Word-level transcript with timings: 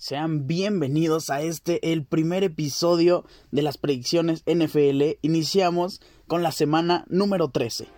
Sean 0.00 0.46
bienvenidos 0.46 1.28
a 1.28 1.42
este, 1.42 1.92
el 1.92 2.04
primer 2.04 2.44
episodio 2.44 3.24
de 3.50 3.62
las 3.62 3.78
predicciones 3.78 4.44
NFL. 4.46 5.18
Iniciamos 5.22 6.00
con 6.28 6.44
la 6.44 6.52
semana 6.52 7.04
número 7.08 7.48
13. 7.48 7.88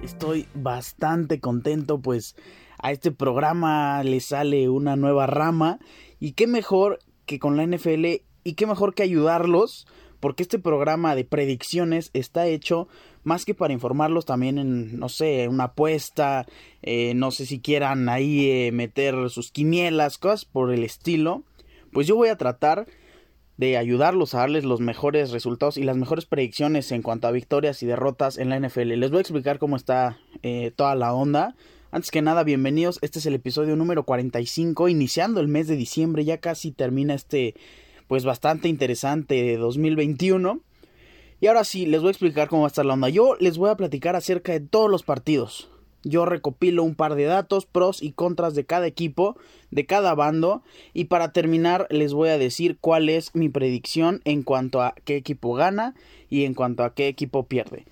Estoy 0.00 0.46
bastante 0.54 1.40
contento 1.40 1.98
pues 1.98 2.36
a 2.82 2.92
este 2.92 3.12
programa 3.12 4.02
le 4.02 4.20
sale 4.20 4.68
una 4.68 4.96
nueva 4.96 5.26
rama 5.26 5.78
y 6.18 6.32
qué 6.32 6.46
mejor 6.46 6.98
que 7.26 7.38
con 7.38 7.56
la 7.56 7.66
NFL 7.66 8.06
y 8.44 8.54
qué 8.54 8.66
mejor 8.66 8.94
que 8.94 9.02
ayudarlos 9.02 9.86
porque 10.20 10.42
este 10.42 10.58
programa 10.58 11.14
de 11.14 11.24
predicciones 11.24 12.10
está 12.12 12.46
hecho 12.46 12.88
más 13.22 13.44
que 13.44 13.54
para 13.54 13.72
informarlos 13.72 14.26
también 14.26 14.58
en, 14.58 14.98
no 14.98 15.08
sé, 15.08 15.48
una 15.48 15.64
apuesta, 15.64 16.46
eh, 16.82 17.14
no 17.14 17.30
sé 17.30 17.46
si 17.46 17.60
quieran 17.60 18.08
ahí 18.08 18.50
eh, 18.50 18.72
meter 18.72 19.30
sus 19.30 19.50
quinielas, 19.50 20.18
cosas 20.18 20.44
por 20.44 20.72
el 20.72 20.84
estilo, 20.84 21.42
pues 21.92 22.06
yo 22.06 22.16
voy 22.16 22.28
a 22.28 22.36
tratar 22.36 22.86
de 23.56 23.76
ayudarlos 23.76 24.34
a 24.34 24.38
darles 24.38 24.64
los 24.64 24.80
mejores 24.80 25.32
resultados 25.32 25.76
y 25.76 25.82
las 25.82 25.96
mejores 25.96 26.24
predicciones 26.24 26.92
en 26.92 27.02
cuanto 27.02 27.28
a 27.28 27.30
victorias 27.30 27.82
y 27.82 27.86
derrotas 27.86 28.38
en 28.38 28.48
la 28.48 28.58
NFL. 28.58 28.94
Les 28.94 29.10
voy 29.10 29.18
a 29.18 29.20
explicar 29.20 29.58
cómo 29.58 29.76
está 29.76 30.18
eh, 30.42 30.72
toda 30.74 30.94
la 30.94 31.12
onda. 31.12 31.54
Antes 31.92 32.12
que 32.12 32.22
nada, 32.22 32.44
bienvenidos. 32.44 33.00
Este 33.02 33.18
es 33.18 33.26
el 33.26 33.34
episodio 33.34 33.74
número 33.74 34.04
45, 34.04 34.88
iniciando 34.88 35.40
el 35.40 35.48
mes 35.48 35.66
de 35.66 35.74
diciembre. 35.74 36.24
Ya 36.24 36.38
casi 36.38 36.70
termina 36.70 37.14
este, 37.14 37.56
pues 38.06 38.24
bastante 38.24 38.68
interesante 38.68 39.42
de 39.42 39.56
2021. 39.56 40.60
Y 41.40 41.48
ahora 41.48 41.64
sí, 41.64 41.86
les 41.86 42.00
voy 42.00 42.08
a 42.08 42.12
explicar 42.12 42.46
cómo 42.46 42.62
va 42.62 42.68
a 42.68 42.68
estar 42.68 42.86
la 42.86 42.94
onda. 42.94 43.08
Yo 43.08 43.34
les 43.40 43.58
voy 43.58 43.70
a 43.70 43.76
platicar 43.76 44.14
acerca 44.14 44.52
de 44.52 44.60
todos 44.60 44.88
los 44.88 45.02
partidos. 45.02 45.68
Yo 46.04 46.26
recopilo 46.26 46.84
un 46.84 46.94
par 46.94 47.16
de 47.16 47.24
datos, 47.24 47.66
pros 47.66 48.04
y 48.04 48.12
contras 48.12 48.54
de 48.54 48.64
cada 48.64 48.86
equipo, 48.86 49.36
de 49.72 49.84
cada 49.84 50.14
bando. 50.14 50.62
Y 50.94 51.06
para 51.06 51.32
terminar, 51.32 51.88
les 51.90 52.12
voy 52.12 52.28
a 52.28 52.38
decir 52.38 52.78
cuál 52.80 53.08
es 53.08 53.34
mi 53.34 53.48
predicción 53.48 54.20
en 54.24 54.44
cuanto 54.44 54.80
a 54.80 54.94
qué 55.04 55.16
equipo 55.16 55.54
gana 55.54 55.96
y 56.28 56.44
en 56.44 56.54
cuanto 56.54 56.84
a 56.84 56.94
qué 56.94 57.08
equipo 57.08 57.46
pierde. 57.46 57.84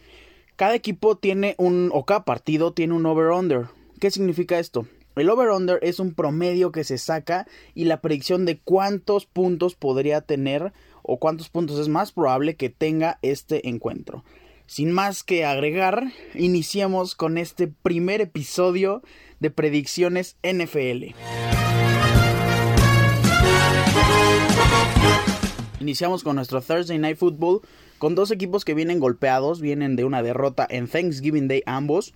Cada 0.55 0.77
equipo 0.77 1.17
tiene 1.17 1.57
un, 1.59 1.91
o 1.93 2.05
cada 2.05 2.25
partido 2.25 2.73
tiene 2.73 2.95
un 2.95 3.05
over-under. 3.05 3.67
¿Qué 4.01 4.13
significa 4.13 4.61
esto? 4.61 4.87
El 5.17 5.29
over-under 5.29 5.81
es 5.83 5.99
un 5.99 6.15
promedio 6.15 6.71
que 6.71 6.85
se 6.85 6.99
saca 6.99 7.49
y 7.75 7.87
la 7.87 8.01
predicción 8.01 8.45
de 8.45 8.61
cuántos 8.61 9.27
puntos 9.27 9.75
podría 9.75 10.21
tener 10.21 10.73
o 11.03 11.19
cuántos 11.19 11.49
puntos 11.49 11.81
es 11.81 11.89
más 11.89 12.13
probable 12.13 12.55
que 12.55 12.69
tenga 12.69 13.19
este 13.23 13.69
encuentro. 13.69 14.25
Sin 14.67 14.93
más 14.93 15.25
que 15.25 15.45
agregar, 15.45 16.13
iniciemos 16.35 17.17
con 17.17 17.39
este 17.39 17.67
primer 17.67 18.21
episodio 18.21 19.03
de 19.41 19.51
predicciones 19.51 20.37
NFL. 20.45 21.15
Iniciamos 25.81 26.23
con 26.23 26.37
nuestro 26.37 26.61
Thursday 26.61 26.99
Night 26.99 27.17
Football 27.17 27.63
con 27.99 28.15
dos 28.15 28.31
equipos 28.31 28.65
que 28.65 28.75
vienen 28.75 29.01
golpeados, 29.01 29.61
vienen 29.61 29.97
de 29.97 30.05
una 30.05 30.23
derrota 30.23 30.67
en 30.71 30.87
Thanksgiving 30.87 31.49
Day 31.49 31.63
ambos 31.67 32.15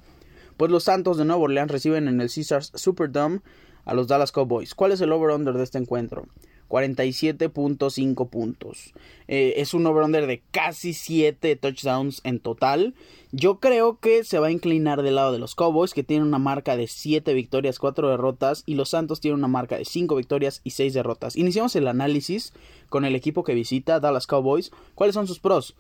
pues 0.63 0.71
los 0.71 0.85
Santos 0.85 1.17
de 1.17 1.25
Nueva 1.25 1.43
Orleans 1.43 1.73
reciben 1.73 2.07
en 2.07 2.21
el 2.21 2.31
Caesars 2.33 2.71
Superdome 2.77 3.41
a 3.85 3.95
los 3.95 4.07
Dallas 4.07 4.31
Cowboys. 4.31 4.77
¿Cuál 4.77 4.93
es 4.93 5.01
el 5.01 5.11
over-under 5.11 5.55
de 5.55 5.65
este 5.65 5.77
encuentro? 5.77 6.29
47.5 6.69 8.31
puntos. 8.31 8.95
Eh, 9.27 9.55
es 9.57 9.75
un 9.75 9.85
over-under 9.85 10.29
de 10.29 10.41
casi 10.53 10.93
7 10.93 11.57
touchdowns 11.57 12.21
en 12.23 12.39
total. 12.39 12.95
Yo 13.33 13.59
creo 13.59 13.99
que 13.99 14.23
se 14.23 14.39
va 14.39 14.47
a 14.47 14.51
inclinar 14.53 15.03
del 15.03 15.17
lado 15.17 15.33
de 15.33 15.41
los 15.41 15.57
Cowboys, 15.57 15.95
que 15.95 16.05
tienen 16.05 16.29
una 16.29 16.39
marca 16.39 16.77
de 16.77 16.87
7 16.87 17.35
victorias, 17.35 17.81
4 17.81 18.11
derrotas, 18.11 18.63
y 18.65 18.77
los 18.77 18.91
Santos 18.91 19.19
tienen 19.19 19.41
una 19.41 19.49
marca 19.49 19.77
de 19.77 19.85
5 19.85 20.15
victorias 20.15 20.61
y 20.63 20.71
6 20.71 20.95
derrotas. 20.95 21.35
Iniciamos 21.35 21.75
el 21.75 21.89
análisis 21.89 22.53
con 22.89 23.05
el 23.05 23.17
equipo 23.17 23.43
que 23.43 23.55
visita, 23.55 23.99
Dallas 23.99 24.29
Cowboys. 24.29 24.71
¿Cuáles 24.95 25.15
son 25.15 25.27
sus 25.27 25.41
pros? 25.41 25.75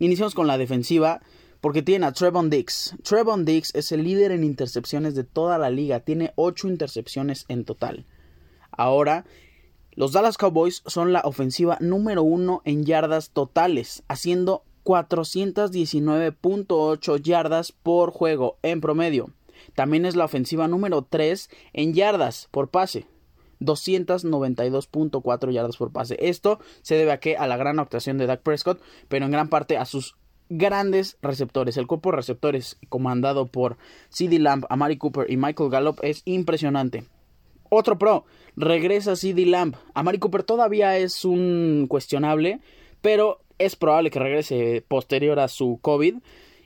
Iniciamos 0.00 0.34
con 0.34 0.48
la 0.48 0.58
defensiva 0.58 1.20
porque 1.64 1.80
tiene 1.80 2.04
a 2.04 2.12
Trevon 2.12 2.50
Dix. 2.50 2.94
Trevon 3.04 3.46
Dix 3.46 3.74
es 3.74 3.90
el 3.90 4.04
líder 4.04 4.32
en 4.32 4.44
intercepciones 4.44 5.14
de 5.14 5.24
toda 5.24 5.56
la 5.56 5.70
liga. 5.70 6.00
Tiene 6.00 6.34
8 6.36 6.68
intercepciones 6.68 7.46
en 7.48 7.64
total. 7.64 8.04
Ahora, 8.70 9.24
los 9.92 10.12
Dallas 10.12 10.36
Cowboys 10.36 10.82
son 10.84 11.14
la 11.14 11.22
ofensiva 11.24 11.78
número 11.80 12.22
1 12.22 12.60
en 12.66 12.84
yardas 12.84 13.30
totales, 13.30 14.02
haciendo 14.08 14.62
419.8 14.84 17.22
yardas 17.22 17.72
por 17.72 18.10
juego 18.10 18.58
en 18.60 18.82
promedio. 18.82 19.30
También 19.74 20.04
es 20.04 20.16
la 20.16 20.26
ofensiva 20.26 20.68
número 20.68 21.06
3 21.08 21.48
en 21.72 21.94
yardas 21.94 22.48
por 22.50 22.68
pase. 22.68 23.06
292.4 23.60 25.50
yardas 25.50 25.78
por 25.78 25.92
pase. 25.92 26.18
Esto 26.20 26.58
se 26.82 26.96
debe 26.96 27.12
a 27.12 27.20
que 27.20 27.38
a 27.38 27.46
la 27.46 27.56
gran 27.56 27.78
actuación 27.78 28.18
de 28.18 28.26
Dak 28.26 28.42
Prescott, 28.42 28.82
pero 29.08 29.24
en 29.24 29.32
gran 29.32 29.48
parte 29.48 29.78
a 29.78 29.86
sus 29.86 30.14
grandes 30.48 31.16
receptores. 31.22 31.76
El 31.76 31.86
cuerpo 31.86 32.10
de 32.10 32.16
receptores 32.16 32.78
comandado 32.88 33.46
por 33.46 33.76
CD 34.08 34.38
Lamb, 34.38 34.66
Amari 34.68 34.96
Cooper 34.96 35.30
y 35.30 35.36
Michael 35.36 35.70
Gallup 35.70 35.98
es 36.02 36.22
impresionante. 36.24 37.04
Otro 37.70 37.98
pro, 37.98 38.24
regresa 38.56 39.16
CD 39.16 39.46
Lamb. 39.46 39.76
Amari 39.94 40.18
Cooper 40.18 40.42
todavía 40.42 40.96
es 40.96 41.24
un 41.24 41.86
cuestionable, 41.88 42.60
pero 43.00 43.40
es 43.58 43.76
probable 43.76 44.10
que 44.10 44.18
regrese 44.18 44.84
posterior 44.86 45.38
a 45.40 45.48
su 45.48 45.78
COVID. 45.82 46.16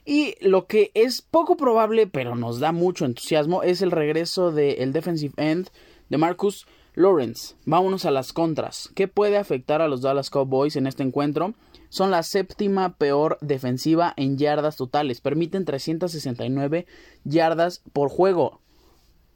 Y 0.04 0.34
lo 0.40 0.66
que 0.66 0.90
es 0.94 1.20
poco 1.20 1.56
probable, 1.56 2.06
pero 2.06 2.34
nos 2.34 2.60
da 2.60 2.72
mucho 2.72 3.04
entusiasmo, 3.04 3.62
es 3.62 3.82
el 3.82 3.90
regreso 3.90 4.52
del 4.52 4.92
defensive 4.92 5.34
end 5.36 5.68
de 6.08 6.16
Marcus 6.16 6.66
Lawrence. 6.94 7.54
Vámonos 7.66 8.06
a 8.06 8.10
las 8.10 8.32
contras. 8.32 8.90
¿Qué 8.94 9.06
puede 9.06 9.36
afectar 9.36 9.82
a 9.82 9.88
los 9.88 10.00
Dallas 10.00 10.30
Cowboys 10.30 10.76
en 10.76 10.86
este 10.86 11.02
encuentro? 11.02 11.54
Son 11.88 12.10
la 12.10 12.22
séptima 12.22 12.96
peor 12.96 13.38
defensiva 13.40 14.14
en 14.16 14.38
yardas 14.38 14.76
totales. 14.76 15.20
Permiten 15.20 15.64
369 15.64 16.86
yardas 17.24 17.82
por 17.92 18.08
juego. 18.08 18.60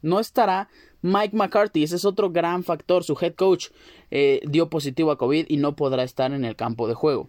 No 0.02 0.20
estará 0.20 0.68
Mike 1.02 1.36
McCarthy, 1.36 1.82
ese 1.82 1.96
es 1.96 2.04
otro 2.04 2.30
gran 2.30 2.64
factor. 2.64 3.04
Su 3.04 3.16
head 3.20 3.34
coach 3.34 3.68
eh, 4.10 4.40
dio 4.44 4.68
positivo 4.70 5.10
a 5.10 5.18
COVID 5.18 5.46
y 5.48 5.56
no 5.56 5.74
podrá 5.76 6.02
estar 6.02 6.32
en 6.32 6.44
el 6.44 6.56
campo 6.56 6.88
de 6.88 6.94
juego. 6.94 7.28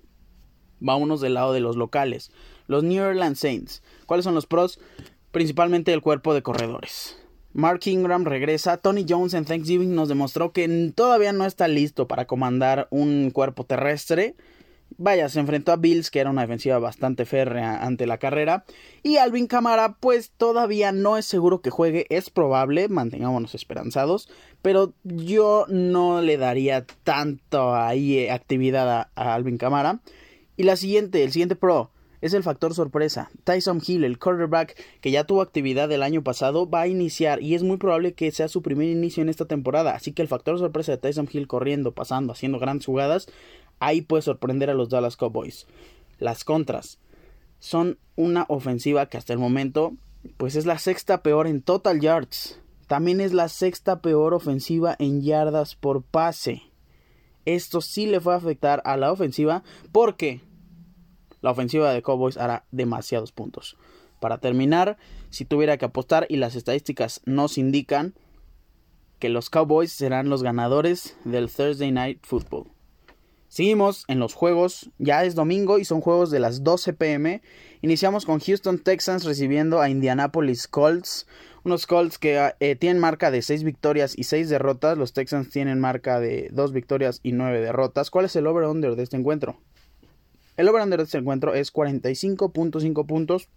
Vámonos 0.80 1.22
del 1.22 1.36
lado 1.36 1.54
de 1.54 1.60
los 1.60 1.76
locales. 1.76 2.32
Los 2.68 2.84
New 2.84 3.04
Orleans 3.04 3.40
Saints. 3.40 3.84
¿Cuáles 4.06 4.26
son 4.26 4.36
los 4.36 4.46
pros? 4.46 4.80
Principalmente 5.32 5.94
el 5.94 6.02
cuerpo 6.02 6.34
de 6.34 6.44
corredores. 6.44 7.18
Mark 7.54 7.82
Ingram 7.86 8.26
regresa. 8.26 8.78
Tony 8.78 9.06
Jones 9.08 9.34
en 9.34 9.46
Thanksgiving 9.46 9.96
nos 9.96 10.10
demostró 10.10 10.52
que 10.52 10.92
todavía 10.94 11.34
no 11.34 11.46
está 11.46 11.68
listo 11.68 12.08
para 12.08 12.26
comandar 12.26 12.88
un 12.92 13.32
cuerpo 13.32 13.64
terrestre. 13.64 14.36
Vaya, 14.98 15.30
se 15.30 15.40
enfrentó 15.40 15.72
a 15.72 15.78
Bills, 15.78 16.12
que 16.12 16.20
era 16.20 16.30
una 16.30 16.42
defensiva 16.42 16.80
bastante 16.80 17.26
férrea 17.26 17.84
ante 17.84 18.08
la 18.08 18.18
carrera. 18.18 18.66
Y 19.02 19.18
Alvin 19.18 19.48
Camara, 19.48 19.98
pues 20.00 20.31
todavía 20.31 20.92
no 20.92 21.18
es 21.18 21.26
seguro 21.26 21.62
que 21.62 21.70
juegue. 21.70 22.06
Es 22.09 22.30
probable, 22.30 22.88
mantengámonos 22.90 23.56
esperanzados. 23.56 24.30
Pero 24.62 24.94
yo 25.04 25.66
no 25.70 26.22
le 26.22 26.38
daría 26.38 26.86
tanto 27.04 27.76
ahí 27.76 28.20
eh, 28.20 28.31
actividad 28.31 28.90
a, 28.90 29.12
a 29.16 29.34
Alvin 29.34 29.58
Camara. 29.58 30.02
Y 30.56 30.64
la 30.64 30.76
siguiente, 30.76 31.24
el 31.24 31.31
siguiente 31.31 31.56
pro, 31.56 31.92
es 32.24 32.34
el 32.34 32.42
factor 32.42 32.74
sorpresa. 32.74 33.30
Tyson 33.44 33.81
Hill, 33.86 34.06
el 34.06 34.18
quarterback 34.18 34.81
que 35.02 35.12
ya 35.12 35.25
tuvo 35.25 35.42
actividad 35.42 35.92
el 35.92 36.02
año 36.02 36.24
pasado, 36.24 36.70
va 36.70 36.81
a 36.81 36.88
iniciar 36.88 37.44
y 37.44 37.54
es 37.54 37.64
muy 37.64 37.75
probable 37.75 38.14
que 38.14 38.31
sea 38.31 38.48
su 38.48 38.62
primer 38.62 38.88
inicio 38.88 39.22
en 39.22 39.28
esta 39.28 39.44
temporada. 39.44 39.94
Así 39.94 40.13
que 40.13 40.22
el 40.22 40.30
factor 40.30 40.57
sorpresa 40.57 40.94
de 40.94 41.00
Tyson 41.00 41.28
Hill 41.30 41.48
corriendo, 41.48 41.92
pasando, 41.92 42.31
haciendo 42.31 42.60
grandes 42.60 42.86
jugadas, 42.86 43.28
ahí 43.80 44.02
puede 44.02 44.22
sorprender 44.22 44.70
a 44.70 44.74
los 44.74 44.90
Dallas 44.90 45.18
Cowboys. 45.18 45.68
Las 46.20 46.44
contras 46.44 47.00
son 47.60 47.98
una 48.16 48.46
ofensiva 48.50 49.08
que 49.08 49.18
hasta 49.18 49.34
el 49.34 49.40
momento 49.40 49.94
pues 50.38 50.56
es 50.56 50.66
la 50.66 50.78
sexta 50.78 51.22
peor 51.22 51.48
en 51.48 51.62
total 51.62 52.00
yards. 52.00 52.60
También 52.88 53.22
es 53.22 53.34
la 53.34 53.50
sexta 53.50 54.02
peor 54.02 54.34
ofensiva 54.34 54.96
en 55.00 55.22
yardas 55.22 55.75
por 55.75 56.04
pase. 56.04 56.62
Esto 57.46 57.81
sí 57.81 58.06
le 58.06 58.20
fue 58.20 58.34
a 58.34 58.38
afectar 58.38 58.81
a 58.86 58.98
la 58.98 59.12
ofensiva 59.12 59.64
porque 59.92 60.42
la 61.42 61.52
ofensiva 61.52 61.92
de 61.92 62.02
Cowboys 62.02 62.38
hará 62.38 62.66
demasiados 62.72 63.31
puntos. 63.31 63.78
Para 64.19 64.38
terminar, 64.38 64.98
si 65.30 65.44
tuviera 65.44 65.78
que 65.78 65.86
apostar 65.86 66.26
y 66.30 66.38
las 66.38 66.56
estadísticas 66.56 67.22
nos 67.26 67.58
indican 67.58 68.14
que 69.19 69.30
los 69.30 69.50
Cowboys 69.50 69.92
serán 69.92 70.30
los 70.30 70.44
ganadores 70.44 71.18
del 71.26 71.50
Thursday 71.50 71.92
Night 71.92 72.19
Football. 72.24 72.73
Seguimos 73.54 74.06
en 74.08 74.18
los 74.18 74.34
juegos, 74.34 74.90
ya 74.98 75.26
es 75.26 75.36
domingo 75.36 75.78
y 75.78 75.86
son 75.86 76.02
juegos 76.02 76.32
de 76.32 76.40
las 76.40 76.64
12 76.64 76.94
pm. 76.94 77.44
Iniciamos 77.84 78.26
con 78.26 78.40
Houston 78.40 78.80
Texans 78.80 79.26
recibiendo 79.26 79.80
a 79.80 79.92
Indianapolis 79.92 80.68
Colts. 80.68 81.28
Unos 81.64 81.86
Colts 81.86 82.18
que 82.18 82.52
eh, 82.60 82.76
tienen 82.76 83.00
marca 83.00 83.30
de 83.30 83.44
6 83.44 83.64
victorias 83.64 84.18
y 84.18 84.24
6 84.24 84.50
derrotas. 84.50 84.98
Los 84.98 85.14
Texans 85.14 85.52
tienen 85.52 85.80
marca 85.80 86.20
de 86.20 86.50
2 86.52 86.74
victorias 86.74 87.20
y 87.22 87.34
9 87.34 87.62
derrotas. 87.62 88.10
¿Cuál 88.10 88.26
es 88.26 88.36
el 88.36 88.48
over-under 88.48 88.96
de 88.96 89.04
este 89.04 89.18
encuentro? 89.18 89.60
El 90.58 90.68
over-under 90.68 90.98
de 90.98 91.04
este 91.04 91.20
encuentro 91.20 91.54
es 91.54 91.72
45.5 91.72 93.06
puntos. 93.06 93.50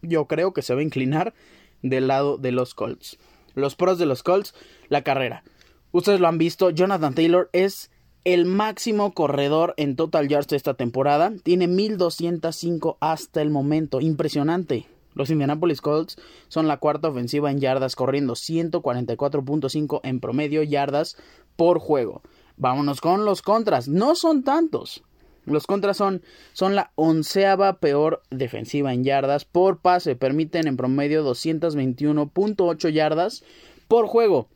Yo 0.00 0.28
creo 0.28 0.54
que 0.54 0.62
se 0.62 0.72
va 0.72 0.80
a 0.80 0.84
inclinar 0.84 1.34
del 1.82 2.08
lado 2.08 2.38
de 2.38 2.52
los 2.52 2.72
Colts. 2.72 3.18
Los 3.54 3.74
pros 3.74 3.98
de 3.98 4.06
los 4.06 4.22
Colts, 4.22 4.54
la 4.88 5.04
carrera. 5.04 5.44
Ustedes 5.90 6.20
lo 6.20 6.28
han 6.28 6.38
visto, 6.38 6.70
Jonathan 6.70 7.14
Taylor 7.14 7.50
es 7.52 7.90
el 8.24 8.46
máximo 8.46 9.12
corredor 9.12 9.74
en 9.76 9.96
total 9.96 10.28
yards 10.28 10.48
de 10.48 10.56
esta 10.56 10.74
temporada. 10.74 11.32
Tiene 11.42 11.66
1205 11.66 12.98
hasta 13.00 13.42
el 13.42 13.50
momento. 13.50 14.00
Impresionante. 14.00 14.86
Los 15.14 15.30
Indianapolis 15.30 15.80
Colts 15.80 16.16
son 16.48 16.68
la 16.68 16.78
cuarta 16.78 17.08
ofensiva 17.08 17.50
en 17.50 17.60
yardas, 17.60 17.96
corriendo 17.96 18.34
144.5 18.34 20.00
en 20.04 20.20
promedio 20.20 20.62
yardas 20.62 21.16
por 21.56 21.78
juego. 21.78 22.22
Vámonos 22.56 23.00
con 23.00 23.24
los 23.24 23.42
contras. 23.42 23.88
No 23.88 24.14
son 24.14 24.42
tantos. 24.42 25.02
Los 25.44 25.66
contras 25.66 25.96
son, 25.96 26.22
son 26.52 26.76
la 26.76 26.92
onceava 26.94 27.78
peor 27.78 28.22
defensiva 28.30 28.94
en 28.94 29.02
yardas 29.04 29.44
por 29.44 29.80
pase. 29.80 30.14
Permiten 30.14 30.68
en 30.68 30.76
promedio 30.76 31.28
221.8 31.28 32.90
yardas 32.90 33.42
por 33.88 34.06
juego. 34.06 34.48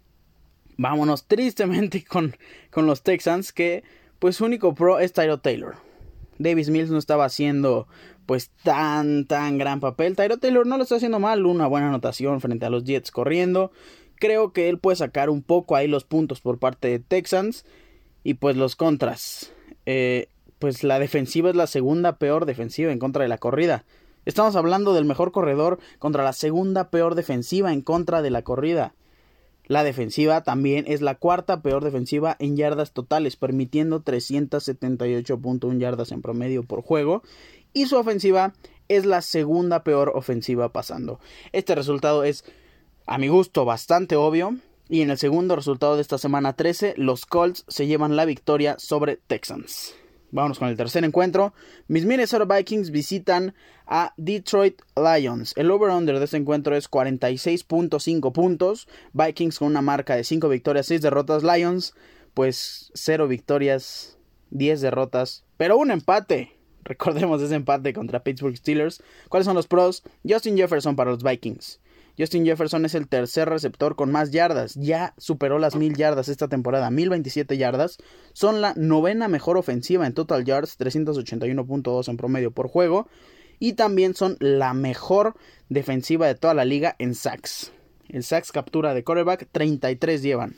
Vámonos 0.77 1.27
tristemente 1.27 2.05
con, 2.09 2.37
con 2.71 2.87
los 2.87 3.03
Texans 3.03 3.53
que 3.53 3.85
pues 4.19 4.37
su 4.37 4.45
único 4.45 4.75
pro 4.75 4.99
es 4.99 5.13
Tyro 5.13 5.39
Taylor. 5.39 5.77
Davis 6.39 6.71
Mills 6.71 6.91
no 6.91 6.99
estaba 6.99 7.25
haciendo 7.25 7.87
pues 8.27 8.51
tan 8.63 9.27
tan 9.27 9.59
gran 9.59 9.81
papel. 9.81 10.17
Tyro 10.17 10.39
Taylor 10.39 10.67
no 10.67 10.77
lo 10.77 10.83
está 10.83 10.97
haciendo 10.97 11.21
mal, 11.21 11.47
una 11.47 11.67
buena 11.67 11.89
anotación 11.89 12.41
frente 12.41 12.67
a 12.67 12.71
los 12.71 12.85
Jets 12.85 13.11
corriendo. 13.11 13.71
Creo 14.17 14.53
que 14.53 14.69
él 14.69 14.79
puede 14.79 14.97
sacar 14.97 15.31
un 15.31 15.43
poco 15.43 15.77
ahí 15.77 15.89
los 15.89 16.05
puntos 16.05 16.41
por 16.41 16.59
parte 16.59 16.89
de 16.89 16.99
Texans 16.99 17.65
y 18.25 18.35
pues 18.35 18.57
los 18.57 18.77
contras. 18.77 19.53
Eh, 19.85 20.29
pues 20.59 20.83
la 20.83 20.99
defensiva 20.99 21.51
es 21.51 21.57
la 21.57 21.67
segunda 21.67 22.17
peor 22.17 22.47
defensiva 22.47 22.91
en 22.91 22.99
contra 22.99 23.23
de 23.23 23.29
la 23.29 23.39
corrida. 23.39 23.85
Estamos 24.25 24.57
hablando 24.57 24.95
del 24.95 25.05
mejor 25.05 25.31
corredor 25.31 25.79
contra 25.99 26.25
la 26.25 26.33
segunda 26.33 26.91
peor 26.91 27.15
defensiva 27.15 27.73
en 27.73 27.83
contra 27.83 28.23
de 28.23 28.31
la 28.31 28.43
corrida. 28.43 28.95
La 29.67 29.83
defensiva 29.83 30.43
también 30.43 30.85
es 30.87 31.01
la 31.01 31.17
cuarta 31.17 31.61
peor 31.61 31.83
defensiva 31.83 32.37
en 32.39 32.57
yardas 32.57 32.93
totales, 32.93 33.37
permitiendo 33.37 34.03
378.1 34.03 35.79
yardas 35.79 36.13
en 36.13 36.23
promedio 36.23 36.63
por 36.63 36.83
juego. 36.83 37.23
Y 37.73 37.87
su 37.87 37.97
ofensiva 37.97 38.55
es 38.89 39.05
la 39.05 39.23
segunda 39.23 39.83
peor 39.83 40.13
ofensiva 40.15 40.73
pasando. 40.73 41.19
Este 41.53 41.75
resultado 41.75 42.23
es, 42.25 42.45
a 43.07 43.19
mi 43.19 43.29
gusto, 43.29 43.65
bastante 43.65 44.17
obvio. 44.17 44.57
Y 44.89 45.01
en 45.01 45.11
el 45.11 45.19
segundo 45.19 45.57
resultado 45.57 45.97
de 45.97 46.03
esta 46.03 46.17
semana 46.17 46.53
13, 46.53 46.95
los 46.97 47.27
Colts 47.27 47.65
se 47.67 47.89
llevan 47.89 48.15
la 48.15 48.25
victoria 48.25 48.77
sobre 48.79 49.17
Texans. 49.17 49.95
Vamos 50.31 50.59
con 50.59 50.69
el 50.69 50.77
tercer 50.77 51.05
encuentro. 51.05 51.55
Mis 51.89 52.05
Minnesota 52.05 52.45
Vikings 52.45 52.91
visitan 52.91 53.55
a 53.87 54.13
Detroit 54.17 54.83
Lions. 54.97 55.53
El 55.57 55.71
over-under 55.71 56.19
de 56.19 56.25
este 56.25 56.37
encuentro 56.37 56.77
es 56.77 56.91
46.5 56.91 58.33
puntos. 58.33 58.89
Vikings 59.13 59.59
con 59.59 59.69
una 59.69 59.83
marca 59.83 60.17
de 60.17 60.25
5 60.25 60.49
victorias, 60.49 60.87
6 60.87 61.03
derrotas. 61.03 61.43
Lions, 61.43 61.95
pues 62.35 62.91
0 62.95 63.29
victorias, 63.29 64.19
10 64.51 64.81
derrotas, 64.81 65.45
pero 65.57 65.77
un 65.79 65.91
empate. 65.91 66.53
Recordemos 66.85 67.43
ese 67.43 67.55
empate 67.55 67.93
contra 67.93 68.23
Pittsburgh 68.23 68.57
Steelers. 68.57 69.03
¿Cuáles 69.29 69.47
son 69.47 69.57
los 69.57 69.67
pros? 69.67 70.03
Justin 70.29 70.57
Jefferson 70.57 70.97
para 70.97 71.11
los 71.11 71.23
Vikings. 71.23 71.81
Justin 72.19 72.47
Jefferson 72.47 72.85
es 72.85 72.95
el 72.95 73.09
tercer 73.09 73.49
receptor 73.49 73.95
con 73.95 74.11
más 74.11 74.31
yardas. 74.31 74.75
Ya 74.75 75.15
superó 75.19 75.59
las 75.59 75.77
mil 75.77 75.97
yardas 75.97 76.29
esta 76.29 76.49
temporada, 76.49 76.91
1027 76.91 77.59
yardas. 77.59 77.99
Son 78.33 78.61
la 78.61 78.73
novena 78.75 79.29
mejor 79.29 79.57
ofensiva 79.57 80.07
en 80.07 80.15
total 80.15 80.45
yards, 80.45 80.79
381.2 80.79 82.09
en 82.09 82.17
promedio 82.17 82.51
por 82.51 82.69
juego. 82.69 83.09
Y 83.59 83.75
también 83.75 84.15
son 84.15 84.37
la 84.41 84.75
mejor 84.75 85.35
defensiva 85.69 86.27
de 86.27 86.35
toda 86.35 86.55
la 86.55 86.65
liga 86.65 86.97
en 86.99 87.15
sacks. 87.15 87.73
El 88.09 88.23
sacks 88.23 88.53
captura 88.53 88.95
de 88.95 89.05
quarterback, 89.05 89.49
33 89.51 90.23
llevan. 90.23 90.57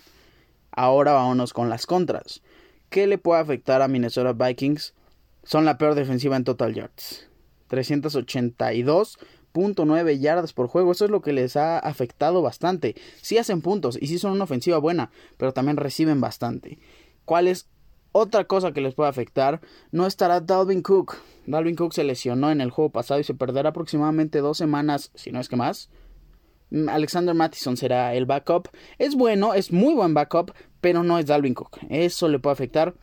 Ahora 0.71 1.13
vámonos 1.13 1.53
con 1.53 1.69
las 1.69 1.87
contras. 1.87 2.43
¿Qué 2.89 3.07
le 3.07 3.19
puede 3.19 3.41
afectar 3.41 3.83
a 3.83 3.89
Minnesota 3.89 4.33
Vikings? 4.33 4.95
Son 5.43 5.65
la 5.65 5.79
peor 5.79 5.95
defensiva 5.95 6.37
en 6.37 6.45
total 6.45 6.75
yards. 6.75 7.29
382 7.69 9.19
nueve 9.55 10.19
yardas 10.19 10.53
por 10.53 10.69
juego. 10.69 10.93
Eso 10.93 11.05
es 11.05 11.11
lo 11.11 11.21
que 11.21 11.33
les 11.33 11.57
ha 11.57 11.79
afectado 11.79 12.43
bastante. 12.43 12.95
Sí 13.21 13.39
hacen 13.39 13.61
puntos 13.61 13.99
y 14.01 14.07
sí 14.07 14.19
son 14.19 14.33
una 14.33 14.45
ofensiva 14.45 14.79
buena, 14.79 15.11
pero 15.37 15.53
también 15.53 15.77
reciben 15.77 16.21
bastante. 16.21 16.79
¿Cuál 17.25 17.49
es 17.49 17.69
otra 18.13 18.45
cosa 18.45 18.73
que 18.73 18.81
les 18.81 18.95
puede 18.95 19.11
afectar? 19.11 19.61
No 19.91 20.07
estará 20.07 20.41
Dalvin 20.41 20.83
Cook. 20.83 21.17
Dalvin 21.47 21.77
Cook 21.77 21.93
se 21.93 22.05
lesionó 22.05 22.51
en 22.51 22.61
el 22.61 22.71
juego 22.71 22.91
pasado 22.91 23.21
y 23.21 23.25
se 23.25 23.35
perderá 23.35 23.71
aproximadamente 23.71 24.39
dos 24.41 24.59
semanas, 24.59 25.11
si 25.15 25.31
no 25.33 25.41
es 25.41 25.49
que 25.49 25.57
más. 25.57 25.91
Mm, 26.71 26.89
Alexander 26.89 27.35
Mattison 27.35 27.77
será 27.77 28.15
el 28.15 28.27
backup. 28.27 28.69
Es 28.99 29.15
bueno, 29.15 29.55
es 29.55 29.73
muy 29.73 29.95
buen 29.95 30.15
backup, 30.15 30.53
pero 30.81 31.03
no 31.03 31.19
es 31.19 31.27
Dalvin 31.27 31.55
Cook. 31.55 31.79
Eso 31.89 32.29
le 32.29 32.39
puede 32.39 32.55
afectar, 32.55 32.95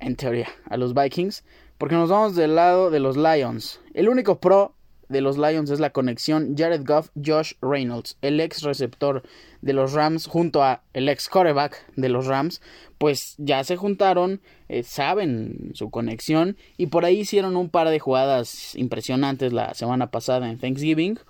en 0.00 0.16
teoría, 0.16 0.48
a 0.68 0.76
los 0.76 0.94
Vikings. 0.94 1.44
Porque 1.78 1.96
nos 1.96 2.08
vamos 2.08 2.36
del 2.36 2.54
lado 2.54 2.90
de 2.90 3.00
los 3.00 3.16
Lions. 3.16 3.80
El 3.94 4.08
único 4.08 4.38
pro 4.38 4.74
de 5.14 5.20
los 5.20 5.38
Lions 5.38 5.70
es 5.70 5.78
la 5.78 5.90
conexión 5.90 6.56
Jared 6.58 6.84
Goff 6.84 7.10
Josh 7.14 7.52
Reynolds, 7.62 8.18
el 8.20 8.40
ex 8.40 8.62
receptor 8.62 9.22
de 9.62 9.72
los 9.72 9.92
Rams 9.92 10.26
junto 10.26 10.64
a 10.64 10.82
el 10.92 11.08
ex 11.08 11.28
quarterback 11.28 11.86
de 11.94 12.08
los 12.08 12.26
Rams, 12.26 12.60
pues 12.98 13.36
ya 13.38 13.62
se 13.62 13.76
juntaron, 13.76 14.40
eh, 14.68 14.82
saben 14.82 15.70
su 15.74 15.88
conexión 15.90 16.56
y 16.76 16.88
por 16.88 17.04
ahí 17.04 17.20
hicieron 17.20 17.56
un 17.56 17.70
par 17.70 17.90
de 17.90 18.00
jugadas 18.00 18.74
impresionantes 18.74 19.52
la 19.52 19.72
semana 19.74 20.10
pasada 20.10 20.50
en 20.50 20.58
Thanksgiving. 20.58 21.20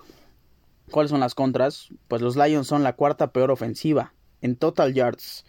¿Cuáles 0.89 1.11
son 1.11 1.19
las 1.19 1.35
contras? 1.35 1.89
Pues 2.07 2.23
los 2.23 2.35
Lions 2.35 2.65
son 2.65 2.81
la 2.81 2.93
cuarta 2.93 3.27
peor 3.27 3.51
ofensiva 3.51 4.13
en 4.41 4.55
total 4.55 4.95
yards. 4.95 5.45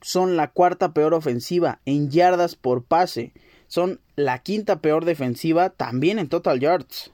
Son 0.00 0.36
la 0.36 0.52
cuarta 0.52 0.94
peor 0.94 1.12
ofensiva 1.12 1.80
en 1.86 2.08
yardas 2.08 2.54
por 2.54 2.84
pase. 2.84 3.32
Son 3.66 4.00
la 4.14 4.44
quinta 4.44 4.80
peor 4.80 5.04
defensiva 5.04 5.70
también 5.70 6.20
en 6.20 6.28
total 6.28 6.60
yards. 6.60 7.10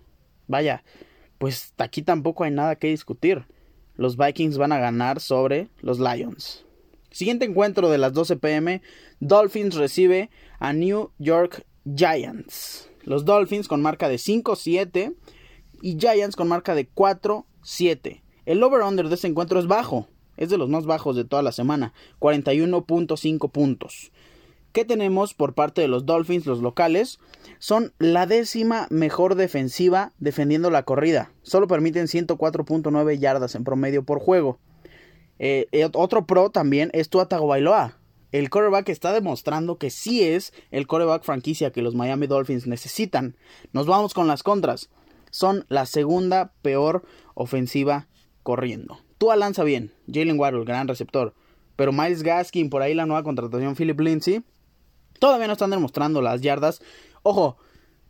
Vaya, 0.46 0.85
pues 1.38 1.73
aquí 1.79 2.02
tampoco 2.02 2.44
hay 2.44 2.50
nada 2.50 2.76
que 2.76 2.88
discutir. 2.88 3.46
Los 3.96 4.17
Vikings 4.17 4.58
van 4.58 4.73
a 4.73 4.79
ganar 4.79 5.20
sobre 5.20 5.69
los 5.81 5.99
Lions. 6.00 6.64
Siguiente 7.11 7.44
encuentro 7.44 7.91
de 7.91 7.99
las 7.99 8.12
12 8.12 8.37
pm, 8.37 8.82
Dolphins 9.20 9.77
recibe 9.77 10.31
a 10.58 10.72
New 10.72 11.13
York 11.19 11.65
Giants. 11.84 12.91
Los 13.05 13.24
Dolphins 13.24 13.69
con 13.69 13.82
marca 13.82 14.08
de 14.08 14.17
5-7 14.17 15.15
y 15.81 15.96
Giants 15.98 16.34
con 16.34 16.48
marca 16.48 16.74
de 16.74 16.91
4-7. 16.91 18.22
El 18.46 18.63
over-under 18.63 19.08
de 19.08 19.15
este 19.15 19.29
encuentro 19.29 19.60
es 19.60 19.67
bajo, 19.67 20.08
es 20.36 20.51
de 20.51 20.58
los 20.58 20.69
más 20.69 20.86
bajos 20.86 21.15
de 21.15 21.24
toda 21.24 21.43
la 21.43 21.53
semana, 21.53 21.94
41.5 22.19 23.51
puntos. 23.51 24.10
¿Qué 24.75 24.85
tenemos 24.85 25.35
por 25.35 25.55
parte 25.55 25.83
de 25.83 25.87
los 25.87 26.05
Dolphins, 26.05 26.47
los 26.47 26.61
locales? 26.61 27.21
Son 27.61 27.93
la 28.01 28.27
décima 28.27 28.89
mejor 28.91 29.37
defensiva 29.37 30.13
defendiendo 30.19 30.69
la 30.69 30.83
corrida. 30.83 31.31
Solo 31.43 31.69
permiten 31.69 32.09
104.9 32.09 33.19
yardas 33.21 33.55
en 33.55 33.63
promedio 33.63 34.03
por 34.03 34.19
juego. 34.19 34.59
Eh, 35.39 35.69
eh, 35.71 35.89
otro 35.93 36.27
pro 36.27 36.51
también 36.51 36.91
es 36.93 37.09
Tua 37.09 37.29
Tagovailoa. 37.29 38.01
El 38.33 38.51
quarterback 38.51 38.89
está 38.89 39.13
demostrando 39.13 39.79
que 39.79 39.91
sí 39.91 40.25
es 40.25 40.53
el 40.73 40.89
quarterback 40.89 41.23
franquicia 41.23 41.71
que 41.71 41.81
los 41.81 41.95
Miami 41.95 42.27
Dolphins 42.27 42.67
necesitan. 42.67 43.37
Nos 43.73 43.87
vamos 43.87 44.13
con 44.13 44.27
las 44.27 44.43
contras. 44.43 44.91
Son 45.31 45.67
la 45.69 45.87
segunda 45.87 46.53
peor 46.63 47.05
ofensiva 47.35 48.09
corriendo. 48.43 48.99
Tua 49.19 49.37
lanza 49.37 49.63
bien. 49.63 49.93
Jalen 50.13 50.37
Waddle, 50.37 50.65
gran 50.65 50.89
receptor. 50.89 51.33
Pero 51.77 51.93
Miles 51.93 52.25
Gaskin, 52.25 52.71
por 52.71 52.83
ahí 52.83 52.95
la 52.95 53.07
nueva 53.07 53.23
contratación, 53.23 53.77
Philip 53.77 54.01
Lindsay, 54.01 54.43
Todavía 55.25 55.47
no 55.47 55.55
están 55.55 55.71
demostrando 55.71 56.21
las 56.21 56.43
yardas. 56.43 56.83
Ojo, 57.23 57.57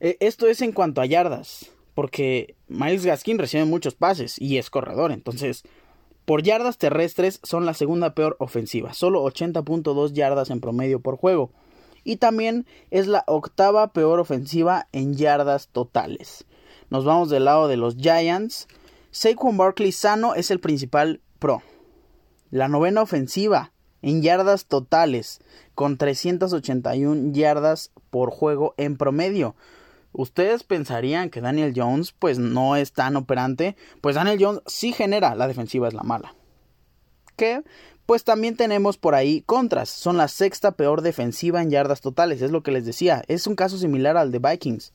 eh, 0.00 0.16
esto 0.18 0.48
es 0.48 0.60
en 0.62 0.72
cuanto 0.72 1.00
a 1.00 1.06
yardas. 1.06 1.70
Porque 1.94 2.56
Miles 2.66 3.06
Gaskin 3.06 3.38
recibe 3.38 3.64
muchos 3.66 3.94
pases 3.94 4.36
y 4.36 4.58
es 4.58 4.68
corredor. 4.68 5.12
Entonces, 5.12 5.62
por 6.24 6.42
yardas 6.42 6.76
terrestres 6.76 7.38
son 7.44 7.66
la 7.66 7.74
segunda 7.74 8.16
peor 8.16 8.34
ofensiva. 8.40 8.94
Solo 8.94 9.22
80.2 9.22 10.12
yardas 10.12 10.50
en 10.50 10.60
promedio 10.60 10.98
por 10.98 11.16
juego. 11.16 11.52
Y 12.02 12.16
también 12.16 12.66
es 12.90 13.06
la 13.06 13.22
octava 13.28 13.92
peor 13.92 14.18
ofensiva 14.18 14.88
en 14.90 15.14
yardas 15.14 15.68
totales. 15.68 16.44
Nos 16.90 17.04
vamos 17.04 17.30
del 17.30 17.44
lado 17.44 17.68
de 17.68 17.76
los 17.76 17.94
Giants. 17.94 18.66
Saquon 19.12 19.56
Barkley 19.56 19.92
sano 19.92 20.34
es 20.34 20.50
el 20.50 20.58
principal 20.58 21.20
pro. 21.38 21.62
La 22.50 22.66
novena 22.66 23.02
ofensiva 23.02 23.70
en 24.04 24.20
yardas 24.20 24.66
totales, 24.66 25.40
con 25.74 25.98
381 25.98 27.32
yardas 27.32 27.90
por 28.10 28.30
juego 28.30 28.74
en 28.76 28.96
promedio. 28.96 29.54
Ustedes 30.12 30.62
pensarían 30.62 31.30
que 31.30 31.40
Daniel 31.40 31.72
Jones 31.74 32.14
pues 32.18 32.38
no 32.38 32.76
es 32.76 32.92
tan 32.92 33.16
operante, 33.16 33.76
pues 34.00 34.14
Daniel 34.14 34.38
Jones 34.40 34.62
sí 34.66 34.92
genera, 34.92 35.34
la 35.34 35.48
defensiva 35.48 35.88
es 35.88 35.94
la 35.94 36.04
mala. 36.04 36.34
¿Qué? 37.36 37.62
Pues 38.06 38.22
también 38.22 38.56
tenemos 38.56 38.96
por 38.96 39.14
ahí 39.14 39.42
contras, 39.42 39.88
son 39.88 40.16
la 40.16 40.28
sexta 40.28 40.72
peor 40.72 41.02
defensiva 41.02 41.62
en 41.62 41.70
yardas 41.70 42.00
totales, 42.00 42.42
es 42.42 42.50
lo 42.50 42.62
que 42.62 42.70
les 42.70 42.84
decía, 42.86 43.24
es 43.28 43.46
un 43.46 43.56
caso 43.56 43.78
similar 43.78 44.16
al 44.16 44.30
de 44.30 44.38
Vikings 44.38 44.92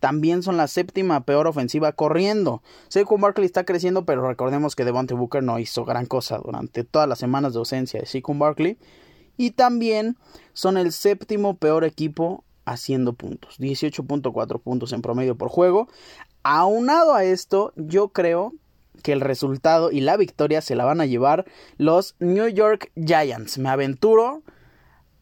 también 0.00 0.42
son 0.42 0.56
la 0.56 0.68
séptima 0.68 1.24
peor 1.24 1.46
ofensiva 1.46 1.92
corriendo. 1.92 2.62
Saquon 2.88 3.20
Barkley 3.20 3.46
está 3.46 3.64
creciendo, 3.64 4.04
pero 4.04 4.26
recordemos 4.26 4.76
que 4.76 4.84
Devontae 4.84 5.16
Booker 5.16 5.42
no 5.42 5.58
hizo 5.58 5.84
gran 5.84 6.06
cosa 6.06 6.38
durante 6.38 6.84
todas 6.84 7.08
las 7.08 7.18
semanas 7.18 7.54
de 7.54 7.60
ausencia 7.60 8.00
de 8.00 8.06
Saquon 8.06 8.38
Barkley. 8.38 8.78
Y 9.36 9.52
también 9.52 10.16
son 10.52 10.76
el 10.76 10.92
séptimo 10.92 11.56
peor 11.56 11.84
equipo 11.84 12.44
haciendo 12.64 13.12
puntos, 13.12 13.58
18.4 13.60 14.60
puntos 14.60 14.92
en 14.92 15.02
promedio 15.02 15.36
por 15.36 15.48
juego. 15.48 15.88
Aunado 16.42 17.14
a 17.14 17.24
esto, 17.24 17.72
yo 17.76 18.08
creo 18.08 18.52
que 19.02 19.12
el 19.12 19.20
resultado 19.20 19.90
y 19.90 20.00
la 20.00 20.16
victoria 20.16 20.60
se 20.60 20.74
la 20.74 20.84
van 20.84 21.00
a 21.00 21.06
llevar 21.06 21.44
los 21.76 22.16
New 22.18 22.48
York 22.48 22.90
Giants. 22.96 23.58
Me 23.58 23.68
aventuro 23.68 24.42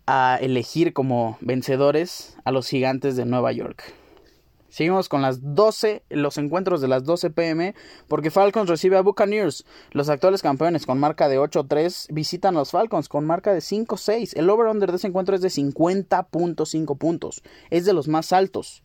a 0.07 0.39
elegir 0.41 0.93
como 0.93 1.39
vencedores 1.41 2.37
a 2.45 2.51
los 2.51 2.69
gigantes 2.69 3.17
de 3.17 3.25
Nueva 3.25 3.53
York. 3.53 3.95
Seguimos 4.75 5.09
con 5.09 5.23
las 5.23 5.55
12, 5.55 6.03
los 6.11 6.37
encuentros 6.37 6.81
de 6.81 6.89
las 6.89 7.05
12 7.05 7.31
pm, 7.31 7.77
porque 8.09 8.33
Falcons 8.33 8.69
recibe 8.69 8.97
a 8.97 9.03
Buccaneers. 9.03 9.65
Los 9.93 10.09
actuales 10.09 10.43
campeones 10.43 10.85
con 10.85 10.99
marca 10.99 11.29
de 11.29 11.39
8-3 11.39 12.09
visitan 12.13 12.57
a 12.57 12.59
los 12.59 12.73
Falcons 12.73 13.09
con 13.09 13.25
marca 13.25 13.55
de 13.55 13.61
5-6. 13.61 14.33
El 14.35 14.51
over-under 14.51 14.91
de 14.91 14.97
ese 14.97 15.07
encuentro 15.07 15.37
es 15.37 15.43
de 15.43 15.49
50.5 15.49 16.99
puntos. 16.99 17.45
Es 17.71 17.85
de 17.85 17.93
los 17.93 18.09
más 18.09 18.33
altos. 18.33 18.83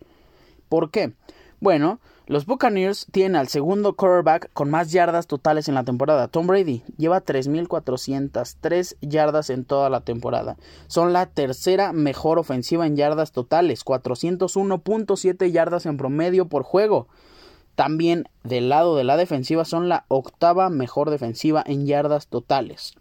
¿Por 0.69 0.91
qué? 0.91 1.13
Bueno, 1.59 1.99
los 2.29 2.45
Buccaneers 2.45 3.07
tienen 3.11 3.35
al 3.35 3.47
segundo 3.47 3.95
quarterback 3.95 4.51
con 4.53 4.69
más 4.69 4.91
yardas 4.91 5.25
totales 5.25 5.67
en 5.67 5.73
la 5.73 5.83
temporada. 5.83 6.27
Tom 6.27 6.45
Brady 6.45 6.83
lleva 6.95 7.25
3.403 7.25 8.97
yardas 9.01 9.49
en 9.49 9.65
toda 9.65 9.89
la 9.89 10.01
temporada. 10.01 10.55
Son 10.85 11.11
la 11.11 11.25
tercera 11.25 11.91
mejor 11.91 12.37
ofensiva 12.37 12.85
en 12.85 12.95
yardas 12.95 13.31
totales, 13.31 13.83
401.7 13.83 15.51
yardas 15.51 15.87
en 15.87 15.97
promedio 15.97 16.47
por 16.47 16.61
juego. 16.61 17.07
También 17.73 18.29
del 18.43 18.69
lado 18.69 18.95
de 18.95 19.05
la 19.05 19.17
defensiva 19.17 19.65
son 19.65 19.89
la 19.89 20.05
octava 20.07 20.69
mejor 20.69 21.09
defensiva 21.09 21.63
en 21.65 21.87
yardas 21.87 22.27
totales. 22.27 22.93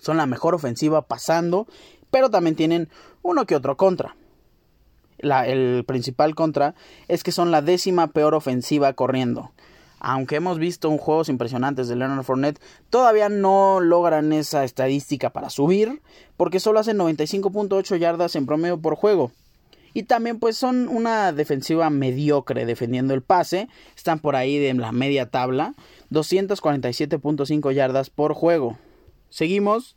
Son 0.00 0.16
la 0.16 0.24
mejor 0.24 0.54
ofensiva 0.54 1.02
pasando, 1.02 1.66
pero 2.10 2.30
también 2.30 2.56
tienen 2.56 2.88
uno 3.20 3.44
que 3.44 3.54
otro 3.54 3.76
contra 3.76 4.16
el 5.22 5.84
principal 5.86 6.34
contra 6.34 6.74
es 7.08 7.22
que 7.22 7.32
son 7.32 7.50
la 7.50 7.62
décima 7.62 8.08
peor 8.08 8.34
ofensiva 8.34 8.92
corriendo. 8.92 9.52
Aunque 10.04 10.34
hemos 10.34 10.58
visto 10.58 10.90
un 10.90 10.98
juegos 10.98 11.28
impresionantes 11.28 11.86
de 11.86 11.94
Leonard 11.94 12.24
Fournette, 12.24 12.60
todavía 12.90 13.28
no 13.28 13.78
logran 13.78 14.32
esa 14.32 14.64
estadística 14.64 15.30
para 15.30 15.48
subir, 15.48 16.02
porque 16.36 16.58
solo 16.58 16.80
hacen 16.80 16.98
95.8 16.98 17.96
yardas 17.98 18.34
en 18.34 18.46
promedio 18.46 18.80
por 18.80 18.96
juego. 18.96 19.30
Y 19.94 20.04
también 20.04 20.40
pues 20.40 20.56
son 20.56 20.88
una 20.88 21.32
defensiva 21.32 21.88
mediocre 21.90 22.66
defendiendo 22.66 23.14
el 23.14 23.22
pase, 23.22 23.68
están 23.94 24.18
por 24.18 24.34
ahí 24.34 24.58
de 24.58 24.74
la 24.74 24.90
media 24.90 25.30
tabla, 25.30 25.74
247.5 26.10 27.72
yardas 27.72 28.10
por 28.10 28.34
juego. 28.34 28.78
Seguimos 29.28 29.96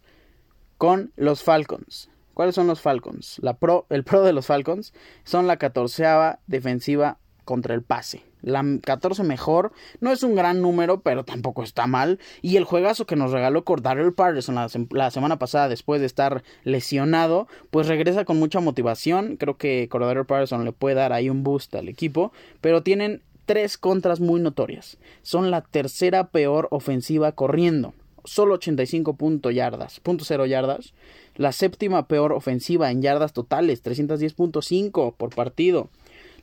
con 0.77 1.12
los 1.15 1.41
Falcons. 1.41 2.10
¿Cuáles 2.36 2.54
son 2.54 2.68
los 2.68 2.82
Falcons? 2.82 3.38
La 3.42 3.54
pro, 3.54 3.86
el 3.89 4.04
pro 4.04 4.22
de 4.22 4.34
los 4.34 4.46
Falcons 4.46 4.94
son 5.24 5.48
la 5.48 5.56
catorceava 5.56 6.39
defensiva 6.48 7.18
contra 7.46 7.74
el 7.74 7.82
pase. 7.82 8.24
La 8.42 8.62
14 8.84 9.24
mejor, 9.24 9.72
no 10.01 10.12
es 10.12 10.22
un 10.22 10.36
gran 10.36 10.62
número, 10.62 11.00
pero 11.00 11.24
tampoco 11.24 11.63
está 11.63 11.88
mal. 11.88 12.20
Y 12.42 12.58
el 12.58 12.65
juegazo 12.65 13.06
que 13.06 13.15
nos 13.15 13.32
regaló 13.32 13.63
Cordarrelle 13.63 14.12
Patterson 14.12 14.56
la, 14.56 14.68
la, 14.92 15.12
semana 15.12 15.39
pasada, 15.39 15.70
después 15.70 16.01
de 16.01 16.08
estar 16.08 16.44
lesionado, 16.65 17.48
pues 17.72 17.88
regresa 17.88 18.25
con 18.25 18.38
mucha 18.38 18.60
motivación. 18.60 19.38
Creo 19.38 19.56
que 19.56 19.88
Cordarrelle 19.89 20.25
Patterson 20.25 20.65
le 20.65 20.74
puede 20.74 20.96
dar 20.96 21.13
ahí 21.13 21.30
un 21.30 21.44
boost 21.44 21.74
al 21.75 21.88
equipo, 21.88 22.34
pero 22.60 22.84
tienen 22.84 23.22
tres 23.46 23.77
contras 23.77 24.20
muy 24.20 24.42
notorias. 24.42 24.98
Son 25.22 25.51
la 25.51 25.62
tercera 25.62 26.27
peor 26.27 26.68
ofensiva 26.70 27.32
corriendo, 27.32 27.94
solo 28.25 28.56
85 28.56 29.15
punto 29.15 29.51
yardas, 29.51 30.01
punto 30.01 30.25
yardas 30.46 30.94
la 31.36 31.51
séptima 31.51 32.08
peor 32.08 32.34
ofensiva 32.34 32.92
en 32.92 33.01
yardas 33.01 33.34
totales, 33.34 33.84
310.5 33.84 35.15
por 35.15 35.36
partido. 35.36 35.89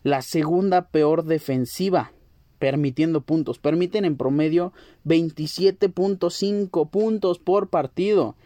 La 0.02 0.22
segunda 0.22 0.88
peor 0.88 1.25
defensiva, 1.25 2.12
permitiendo 2.58 3.22
puntos. 3.22 3.58
Permiten 3.58 4.04
en 4.04 4.16
promedio 4.16 4.72
27.5 5.06 6.90
puntos 6.90 7.38
por 7.38 7.70
partido. 7.70 8.37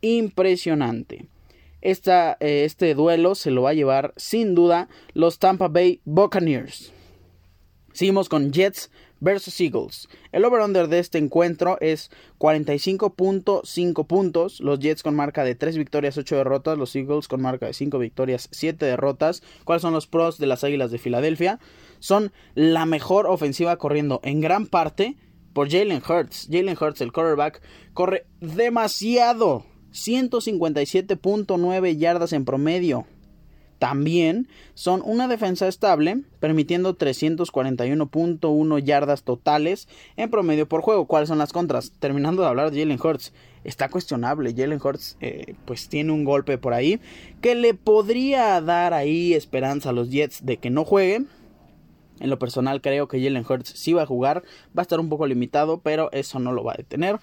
Impresionante. 0.00 1.26
Esta, 1.82 2.36
eh, 2.40 2.64
este 2.64 2.94
duelo 2.94 3.34
se 3.34 3.50
lo 3.50 3.62
va 3.62 3.70
a 3.70 3.74
llevar 3.74 4.12
sin 4.16 4.54
duda 4.54 4.88
los 5.12 5.38
Tampa 5.38 5.68
Bay 5.68 6.00
Buccaneers. 6.04 6.92
Seguimos 7.92 8.28
con 8.28 8.52
Jets 8.52 8.90
versus 9.20 9.60
Eagles. 9.60 10.08
El 10.32 10.44
over-under 10.44 10.88
de 10.88 10.98
este 10.98 11.18
encuentro 11.18 11.78
es 11.80 12.10
45.5 12.38 14.06
puntos. 14.06 14.60
Los 14.60 14.78
Jets 14.78 15.02
con 15.02 15.14
marca 15.14 15.44
de 15.44 15.54
3 15.54 15.76
victorias, 15.76 16.18
8 16.18 16.36
derrotas. 16.36 16.78
Los 16.78 16.94
Eagles 16.94 17.28
con 17.28 17.40
marca 17.40 17.66
de 17.66 17.72
5 17.72 17.98
victorias, 17.98 18.48
7 18.52 18.84
derrotas. 18.84 19.42
¿Cuáles 19.64 19.82
son 19.82 19.92
los 19.92 20.06
pros 20.06 20.38
de 20.38 20.46
las 20.46 20.64
Águilas 20.64 20.90
de 20.90 20.98
Filadelfia? 20.98 21.58
Son 21.98 22.32
la 22.54 22.86
mejor 22.86 23.26
ofensiva 23.26 23.76
corriendo 23.76 24.20
en 24.22 24.40
gran 24.40 24.66
parte 24.66 25.16
por 25.52 25.70
Jalen 25.70 26.02
Hurts. 26.06 26.48
Jalen 26.50 26.76
Hurts, 26.78 27.00
el 27.00 27.12
quarterback, 27.12 27.62
corre 27.94 28.26
demasiado. 28.40 29.64
157.9 29.92 31.96
yardas 31.96 32.34
en 32.34 32.44
promedio 32.44 33.06
también 33.78 34.48
son 34.74 35.02
una 35.04 35.28
defensa 35.28 35.68
estable, 35.68 36.22
permitiendo 36.40 36.96
341.1 36.96 38.78
yardas 38.82 39.22
totales 39.22 39.88
en 40.16 40.30
promedio 40.30 40.68
por 40.68 40.80
juego. 40.80 41.06
¿Cuáles 41.06 41.28
son 41.28 41.38
las 41.38 41.52
contras? 41.52 41.92
Terminando 41.98 42.42
de 42.42 42.48
hablar 42.48 42.70
de 42.70 42.80
Jalen 42.80 43.00
Hurts, 43.02 43.32
está 43.64 43.88
cuestionable. 43.88 44.54
Jalen 44.56 44.80
Hurts, 44.82 45.16
eh, 45.20 45.54
pues 45.64 45.88
tiene 45.88 46.12
un 46.12 46.24
golpe 46.24 46.58
por 46.58 46.72
ahí 46.72 47.00
que 47.40 47.54
le 47.54 47.74
podría 47.74 48.60
dar 48.60 48.94
ahí 48.94 49.34
esperanza 49.34 49.90
a 49.90 49.92
los 49.92 50.10
Jets 50.10 50.44
de 50.44 50.56
que 50.56 50.70
no 50.70 50.84
juegue. 50.84 51.24
En 52.18 52.30
lo 52.30 52.38
personal, 52.38 52.80
creo 52.80 53.08
que 53.08 53.22
Jalen 53.22 53.44
Hurts 53.46 53.70
sí 53.76 53.92
va 53.92 54.02
a 54.02 54.06
jugar, 54.06 54.42
va 54.68 54.80
a 54.80 54.82
estar 54.82 55.00
un 55.00 55.10
poco 55.10 55.26
limitado, 55.26 55.80
pero 55.80 56.10
eso 56.12 56.38
no 56.38 56.52
lo 56.52 56.64
va 56.64 56.72
a 56.72 56.76
detener. 56.76 57.18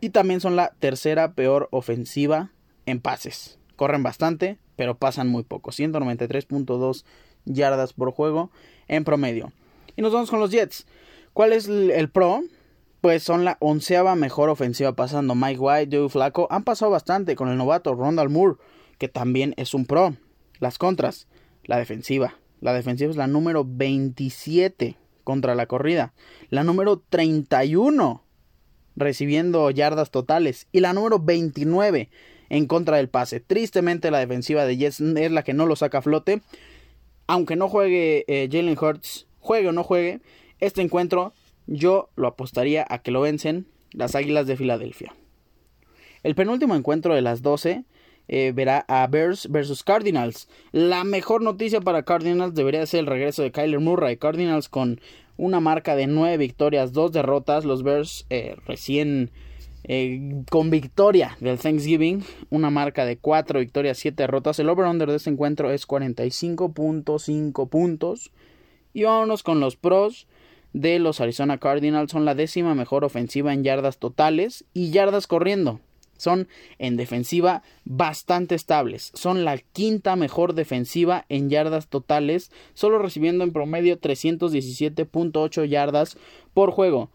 Y 0.00 0.10
también 0.10 0.40
son 0.40 0.56
la 0.56 0.72
tercera 0.80 1.32
peor 1.32 1.68
ofensiva 1.70 2.50
en 2.86 3.00
pases. 3.00 3.58
Corren 3.78 4.02
bastante, 4.02 4.58
pero 4.74 4.98
pasan 4.98 5.28
muy 5.28 5.44
poco. 5.44 5.70
193.2 5.70 7.04
yardas 7.44 7.92
por 7.92 8.10
juego 8.10 8.50
en 8.88 9.04
promedio. 9.04 9.52
Y 9.94 10.02
nos 10.02 10.12
vamos 10.12 10.30
con 10.30 10.40
los 10.40 10.50
Jets. 10.50 10.84
¿Cuál 11.32 11.52
es 11.52 11.68
el 11.68 12.10
pro? 12.10 12.42
Pues 13.00 13.22
son 13.22 13.44
la 13.44 13.56
onceava 13.60 14.16
mejor 14.16 14.48
ofensiva 14.48 14.96
pasando. 14.96 15.36
Mike 15.36 15.60
White, 15.60 15.96
Joe 15.96 16.08
Flaco 16.08 16.48
han 16.50 16.64
pasado 16.64 16.90
bastante 16.90 17.36
con 17.36 17.48
el 17.50 17.56
novato 17.56 17.94
Rondal 17.94 18.30
Moore, 18.30 18.56
que 18.98 19.06
también 19.06 19.54
es 19.56 19.74
un 19.74 19.86
pro. 19.86 20.16
Las 20.58 20.76
contras, 20.76 21.28
la 21.62 21.78
defensiva. 21.78 22.34
La 22.60 22.72
defensiva 22.72 23.12
es 23.12 23.16
la 23.16 23.28
número 23.28 23.64
27 23.64 24.96
contra 25.22 25.54
la 25.54 25.66
corrida. 25.66 26.14
La 26.50 26.64
número 26.64 27.00
31 27.08 28.24
recibiendo 28.96 29.70
yardas 29.70 30.10
totales. 30.10 30.66
Y 30.72 30.80
la 30.80 30.94
número 30.94 31.20
29 31.20 32.10
en 32.48 32.66
contra 32.66 32.96
del 32.96 33.08
pase. 33.08 33.40
Tristemente 33.40 34.10
la 34.10 34.18
defensiva 34.18 34.64
de 34.64 34.76
Jets 34.76 35.00
es 35.00 35.30
la 35.30 35.42
que 35.42 35.54
no 35.54 35.66
lo 35.66 35.76
saca 35.76 35.98
a 35.98 36.02
flote. 36.02 36.42
Aunque 37.26 37.56
no 37.56 37.68
juegue 37.68 38.24
eh, 38.26 38.48
Jalen 38.50 38.78
Hurts, 38.80 39.26
juegue 39.38 39.68
o 39.68 39.72
no 39.72 39.84
juegue, 39.84 40.20
este 40.60 40.80
encuentro 40.80 41.32
yo 41.66 42.08
lo 42.16 42.28
apostaría 42.28 42.86
a 42.88 42.98
que 43.00 43.10
lo 43.10 43.20
vencen 43.20 43.66
las 43.92 44.14
Águilas 44.14 44.46
de 44.46 44.56
Filadelfia. 44.56 45.14
El 46.22 46.34
penúltimo 46.34 46.74
encuentro 46.74 47.14
de 47.14 47.22
las 47.22 47.42
12 47.42 47.84
eh, 48.28 48.52
verá 48.54 48.84
a 48.88 49.06
Bears 49.06 49.48
versus 49.50 49.82
Cardinals. 49.82 50.48
La 50.72 51.04
mejor 51.04 51.42
noticia 51.42 51.80
para 51.80 52.02
Cardinals 52.02 52.54
debería 52.54 52.84
ser 52.86 53.00
el 53.00 53.06
regreso 53.06 53.42
de 53.42 53.52
Kyler 53.52 53.80
Murray. 53.80 54.16
Cardinals 54.16 54.68
con 54.68 55.00
una 55.36 55.60
marca 55.60 55.96
de 55.96 56.06
9 56.06 56.36
victorias, 56.36 56.92
2 56.92 57.12
derrotas. 57.12 57.64
Los 57.64 57.82
Bears 57.82 58.26
eh, 58.30 58.56
recién 58.66 59.30
eh, 59.90 60.44
con 60.50 60.68
victoria 60.68 61.38
del 61.40 61.58
Thanksgiving, 61.58 62.22
una 62.50 62.68
marca 62.68 63.06
de 63.06 63.16
4 63.16 63.60
victorias, 63.60 63.96
7 63.96 64.22
derrotas. 64.22 64.58
El 64.58 64.68
over-under 64.68 65.08
de 65.08 65.16
este 65.16 65.30
encuentro 65.30 65.72
es 65.72 65.88
45.5 65.88 67.68
puntos. 67.68 68.30
Y 68.92 69.04
vámonos 69.04 69.42
con 69.42 69.60
los 69.60 69.76
pros 69.76 70.26
de 70.74 70.98
los 70.98 71.22
Arizona 71.22 71.56
Cardinals. 71.56 72.12
Son 72.12 72.26
la 72.26 72.34
décima 72.34 72.74
mejor 72.74 73.04
ofensiva 73.04 73.54
en 73.54 73.64
yardas 73.64 73.98
totales 73.98 74.66
y 74.74 74.90
yardas 74.90 75.26
corriendo. 75.26 75.80
son 76.18 76.48
en 76.78 76.96
defensiva 76.96 77.62
bastante 77.84 78.56
estables. 78.56 79.12
Son 79.14 79.44
la 79.44 79.56
quinta 79.56 80.16
mejor 80.16 80.52
defensiva 80.52 81.24
en 81.28 81.48
yardas 81.48 81.86
totales, 81.86 82.50
solo 82.74 82.98
recibiendo 82.98 83.44
en 83.44 83.52
promedio 83.52 84.00
317.8 84.00 85.64
yardas 85.64 86.18
por 86.54 86.72
juego. 86.72 87.08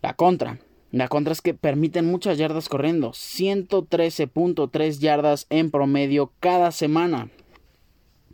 La 0.00 0.14
contra. 0.14 0.60
La 0.96 1.08
contra 1.08 1.34
es 1.34 1.42
que 1.42 1.52
permiten 1.52 2.06
muchas 2.06 2.38
yardas 2.38 2.70
corriendo, 2.70 3.10
113.3 3.10 4.98
yardas 4.98 5.46
en 5.50 5.70
promedio 5.70 6.32
cada 6.40 6.72
semana. 6.72 7.28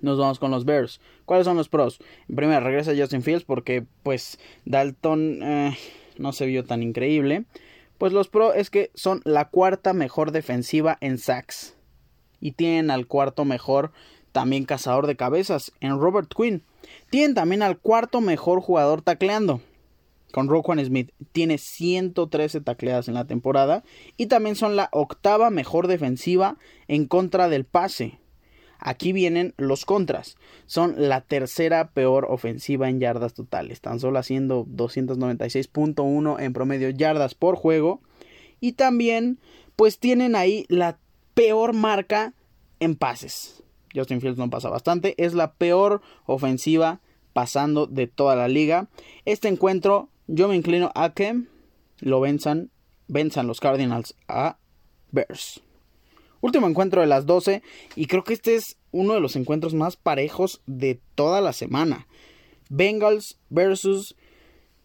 Nos 0.01 0.17
vamos 0.17 0.39
con 0.39 0.53
los 0.53 0.65
Bears. 0.65 1.01
¿Cuáles 1.25 1.45
son 1.45 1.57
los 1.57 1.69
pros? 1.69 1.99
En 2.29 2.37
primer, 2.37 2.63
regresa 2.63 2.95
Justin 2.97 3.25
Fields 3.25 3.43
porque 3.43 3.85
pues 4.05 4.39
Dalton 4.65 5.43
eh, 5.43 5.77
no 6.19 6.33
se 6.33 6.47
vio 6.47 6.63
tan 6.65 6.85
increíble. 6.85 7.47
Pues 7.99 8.13
los 8.13 8.29
pro 8.29 8.55
es 8.55 8.71
que 8.71 8.93
son 8.95 9.23
la 9.25 9.49
cuarta 9.49 9.93
mejor 9.93 10.31
defensiva 10.31 10.99
en 11.01 11.19
sacks. 11.19 11.75
Y 12.39 12.53
tienen 12.53 12.93
al 12.93 13.09
cuarto 13.09 13.45
mejor 13.45 13.91
también 14.31 14.67
cazador 14.67 15.09
de 15.09 15.17
cabezas 15.17 15.73
en 15.81 15.99
Robert 15.99 16.33
Quinn. 16.33 16.63
Tienen 17.11 17.35
también 17.35 17.65
al 17.65 17.79
cuarto 17.79 18.21
mejor 18.21 18.61
jugador 18.61 19.03
tacleando. 19.03 19.61
Con 20.33 20.49
Roquan 20.49 20.85
Smith 20.85 21.13
tiene 21.33 21.59
113 21.59 22.61
tacleadas 22.61 23.09
en 23.09 23.15
la 23.15 23.27
temporada. 23.27 23.85
Y 24.17 24.27
también 24.27 24.57
son 24.57 24.75
la 24.75 24.89
octava 24.93 25.51
mejor 25.51 25.87
defensiva 25.87 26.57
en 26.89 27.07
contra 27.07 27.49
del 27.49 27.65
pase. 27.65 28.19
Aquí 28.85 29.13
vienen 29.13 29.55
los 29.59 29.85
contras. 29.85 30.37
Son 30.67 30.95
la 30.97 31.21
tercera 31.21 31.93
peor 31.93 32.27
ofensiva 32.29 32.89
en 32.89 32.99
yardas 32.99 33.33
totales, 33.33 33.81
tan 33.81 34.01
solo 34.01 34.19
haciendo 34.19 34.67
296.1 34.67 36.41
en 36.41 36.53
promedio 36.53 36.91
yardas 36.91 37.37
por 37.37 37.55
juego. 37.55 38.01
Y 38.59 38.73
también, 38.73 39.39
pues 39.77 40.01
tienen 40.01 40.35
ahí 40.35 40.67
la 40.69 40.99
peor 41.35 41.75
marca 41.75 42.35
en 42.81 42.97
pases. 42.97 43.63
Justin 43.95 44.21
Fields 44.21 44.39
no 44.39 44.51
pasa 44.51 44.69
bastante. 44.69 45.15
Es 45.17 45.35
la 45.35 45.53
peor 45.53 46.01
ofensiva 46.27 47.01
pasando 47.33 47.87
de 47.87 48.07
toda 48.07 48.37
la 48.37 48.49
liga. 48.49 48.89
Este 49.25 49.49
encuentro, 49.49 50.09
yo 50.33 50.49
me 50.49 50.57
inclino 50.57 50.91
a 50.95 51.13
que 51.13 51.43
lo 52.01 52.21
venzan, 52.21 52.71
venzan 53.07 53.47
los 53.47 53.61
Cardinals 53.61 54.15
a 54.29 54.57
Bears. 55.11 55.61
Último 56.41 56.67
encuentro 56.67 57.03
de 57.03 57.07
las 57.07 57.27
12 57.27 57.63
y 57.97 58.07
creo 58.07 58.25
que 58.25 58.33
este 58.33 58.55
es 58.55 58.79
uno 58.93 59.13
de 59.13 59.21
los 59.21 59.37
encuentros 59.37 59.75
más 59.75 59.97
parejos 59.97 60.63
de 60.67 60.99
toda 61.15 61.43
la 61.43 61.53
semana. 61.53 62.07
Bengals 62.71 63.39
versus 63.51 64.17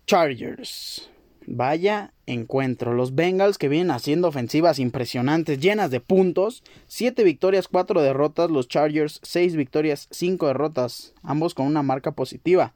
Chargers. 0.06 1.10
Vaya 1.46 2.14
encuentro. 2.26 2.94
Los 2.94 3.16
Bengals 3.16 3.58
que 3.58 3.70
vienen 3.70 3.92
haciendo 3.92 4.28
ofensivas 4.28 4.80
impresionantes, 4.80 5.62
llenas 5.62 5.92
de 5.92 6.02
puntos. 6.02 6.62
7 6.88 7.24
victorias, 7.24 7.70
4 7.70 8.02
derrotas. 8.02 8.52
Los 8.52 8.68
Chargers, 8.68 9.22
6 9.24 9.56
victorias, 9.56 10.10
5 10.12 10.48
derrotas. 10.48 11.14
Ambos 11.24 11.54
con 11.54 11.66
una 11.68 11.84
marca 11.84 12.12
positiva. 12.12 12.74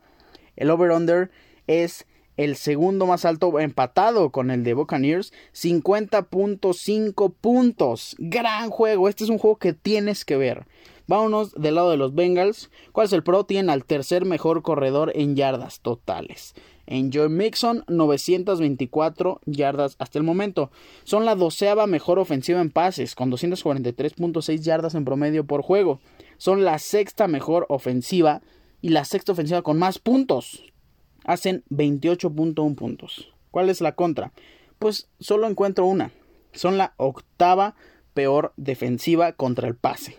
El 0.55 0.69
over-under 0.69 1.31
es 1.67 2.05
el 2.38 2.55
segundo 2.55 3.05
más 3.05 3.25
alto 3.25 3.59
empatado 3.59 4.31
con 4.31 4.51
el 4.51 4.63
de 4.63 4.73
Buccaneers, 4.73 5.33
50.5 5.53 7.33
puntos. 7.39 8.15
Gran 8.19 8.69
juego, 8.69 9.09
este 9.09 9.23
es 9.23 9.29
un 9.29 9.38
juego 9.38 9.57
que 9.57 9.73
tienes 9.73 10.25
que 10.25 10.38
ver. 10.38 10.65
Vámonos 11.07 11.53
del 11.53 11.75
lado 11.75 11.91
de 11.91 11.97
los 11.97 12.15
Bengals. 12.15 12.69
¿Cuál 12.93 13.07
es 13.07 13.13
el 13.13 13.23
pro? 13.23 13.43
Tienen 13.43 13.69
al 13.69 13.83
tercer 13.85 14.25
mejor 14.25 14.61
corredor 14.61 15.11
en 15.15 15.35
yardas 15.35 15.81
totales. 15.81 16.53
En 16.85 17.11
Joe 17.11 17.29
Mixon, 17.29 17.83
924 17.88 19.41
yardas 19.45 19.95
hasta 20.00 20.19
el 20.19 20.23
momento. 20.23 20.71
Son 21.03 21.25
la 21.25 21.35
doceava 21.35 21.85
mejor 21.85 22.17
ofensiva 22.17 22.61
en 22.61 22.69
pases, 22.69 23.15
con 23.15 23.31
243.6 23.31 24.61
yardas 24.61 24.95
en 24.95 25.05
promedio 25.05 25.45
por 25.45 25.61
juego. 25.61 26.00
Son 26.38 26.63
la 26.63 26.79
sexta 26.79 27.27
mejor 27.27 27.65
ofensiva 27.69 28.41
y 28.81 28.89
la 28.89 29.05
sexta 29.05 29.33
ofensiva 29.33 29.61
con 29.61 29.77
más 29.77 30.00
puntos 30.00 30.70
hacen 31.23 31.63
28.1 31.69 32.75
puntos. 32.75 33.31
¿Cuál 33.51 33.69
es 33.69 33.81
la 33.81 33.95
contra? 33.95 34.31
Pues 34.79 35.09
solo 35.19 35.47
encuentro 35.47 35.85
una. 35.85 36.11
Son 36.53 36.77
la 36.77 36.93
octava 36.97 37.75
peor 38.13 38.53
defensiva 38.57 39.33
contra 39.33 39.67
el 39.67 39.75
pase. 39.75 40.17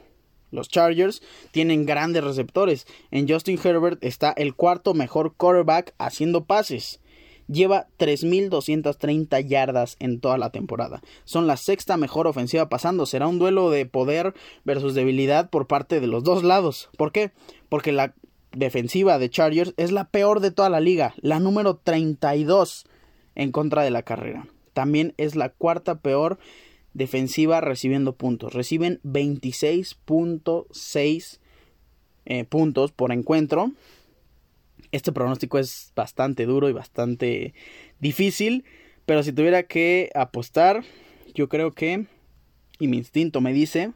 Los 0.51 0.69
Chargers 0.69 1.23
tienen 1.51 1.87
grandes 1.87 2.23
receptores. 2.23 2.87
En 3.11 3.29
Justin 3.29 3.59
Herbert 3.63 4.05
está 4.05 4.33
el 4.37 4.55
cuarto 4.55 4.95
mejor 4.95 5.35
quarterback 5.35 5.95
haciendo 5.99 6.45
pases. 6.45 7.01
Lleva 7.49 7.89
3.230 7.99 9.47
yardas 9.47 9.97
en 9.99 10.21
toda 10.21 10.39
la 10.39 10.51
temporada. 10.51 11.03
Son 11.25 11.47
la 11.47 11.57
sexta 11.57 11.97
mejor 11.97 12.27
ofensiva 12.27 12.69
pasando. 12.69 13.05
Será 13.05 13.27
un 13.27 13.39
duelo 13.39 13.71
de 13.71 13.85
poder 13.87 14.35
versus 14.65 14.95
debilidad 14.95 15.51
por 15.51 15.67
parte 15.67 16.01
de 16.01 16.07
los 16.07 16.23
dos 16.23 16.45
lados. 16.45 16.89
¿Por 16.97 17.13
qué? 17.13 17.33
Porque 17.69 17.93
la 17.93 18.15
defensiva 18.55 19.19
de 19.19 19.31
Chargers 19.31 19.75
es 19.77 19.93
la 19.93 20.09
peor 20.09 20.41
de 20.41 20.51
toda 20.51 20.71
la 20.71 20.81
liga, 20.81 21.15
la 21.21 21.39
número 21.41 21.77
32 21.77 22.87
en 23.35 23.53
contra 23.53 23.83
de 23.83 23.91
la 23.91 24.03
carrera. 24.03 24.49
También 24.73 25.13
es 25.17 25.37
la 25.37 25.51
cuarta 25.51 26.01
peor 26.01 26.39
defensiva 26.95 27.61
recibiendo 27.61 28.17
puntos. 28.17 28.55
Reciben 28.55 29.01
26.6 29.05 31.39
eh, 32.25 32.45
puntos 32.45 32.93
por 32.93 33.11
encuentro. 33.13 33.73
Este 34.93 35.11
pronóstico 35.13 35.59
es 35.59 35.93
bastante 35.97 36.47
duro 36.47 36.69
y 36.69 36.73
bastante 36.73 37.55
difícil, 37.99 38.65
pero 39.07 39.23
si 39.23 39.33
tuviera 39.33 39.63
que 39.63 40.11
apostar, 40.15 40.85
yo 41.35 41.49
creo 41.49 41.73
que, 41.73 42.07
y 42.79 42.89
mi 42.89 42.99
instinto 42.99 43.41
me 43.41 43.55
dice, 43.55 43.93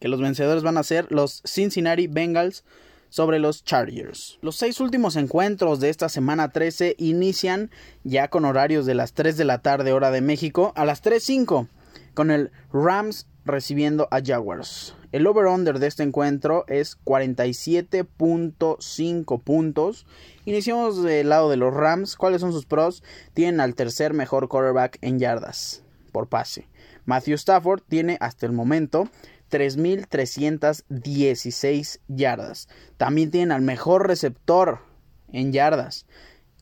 que 0.00 0.08
los 0.08 0.20
vencedores 0.20 0.62
van 0.62 0.78
a 0.78 0.82
ser 0.82 1.12
los 1.12 1.42
Cincinnati 1.44 2.08
Bengals 2.08 2.64
sobre 3.10 3.38
los 3.38 3.64
Chargers. 3.64 4.38
Los 4.40 4.56
seis 4.56 4.80
últimos 4.80 5.16
encuentros 5.16 5.80
de 5.80 5.90
esta 5.90 6.08
semana 6.08 6.50
13 6.50 6.94
inician 6.98 7.70
ya 8.02 8.28
con 8.28 8.46
horarios 8.46 8.86
de 8.86 8.94
las 8.94 9.12
3 9.12 9.36
de 9.36 9.44
la 9.44 9.58
tarde 9.58 9.92
hora 9.92 10.10
de 10.10 10.22
México 10.22 10.72
a 10.76 10.86
las 10.86 11.04
3.05 11.04 11.68
con 12.14 12.30
el 12.30 12.50
Rams 12.72 13.26
recibiendo 13.44 14.08
a 14.10 14.22
Jaguars. 14.24 14.94
El 15.12 15.26
over-under 15.26 15.78
de 15.80 15.88
este 15.88 16.04
encuentro 16.04 16.64
es 16.68 16.96
47.5 17.04 19.42
puntos. 19.42 20.06
Iniciamos 20.44 21.02
del 21.02 21.28
lado 21.28 21.50
de 21.50 21.56
los 21.56 21.74
Rams. 21.74 22.14
¿Cuáles 22.16 22.40
son 22.40 22.52
sus 22.52 22.64
pros? 22.64 23.02
Tienen 23.34 23.60
al 23.60 23.74
tercer 23.74 24.14
mejor 24.14 24.46
quarterback 24.48 24.98
en 25.00 25.18
yardas 25.18 25.82
por 26.12 26.28
pase. 26.28 26.68
Matthew 27.06 27.34
Stafford 27.34 27.82
tiene 27.88 28.18
hasta 28.20 28.46
el 28.46 28.52
momento 28.52 29.08
3.316 29.50 32.00
yardas. 32.08 32.68
También 32.96 33.30
tienen 33.30 33.52
al 33.52 33.62
mejor 33.62 34.06
receptor 34.06 34.80
en 35.32 35.52
yardas. 35.52 36.06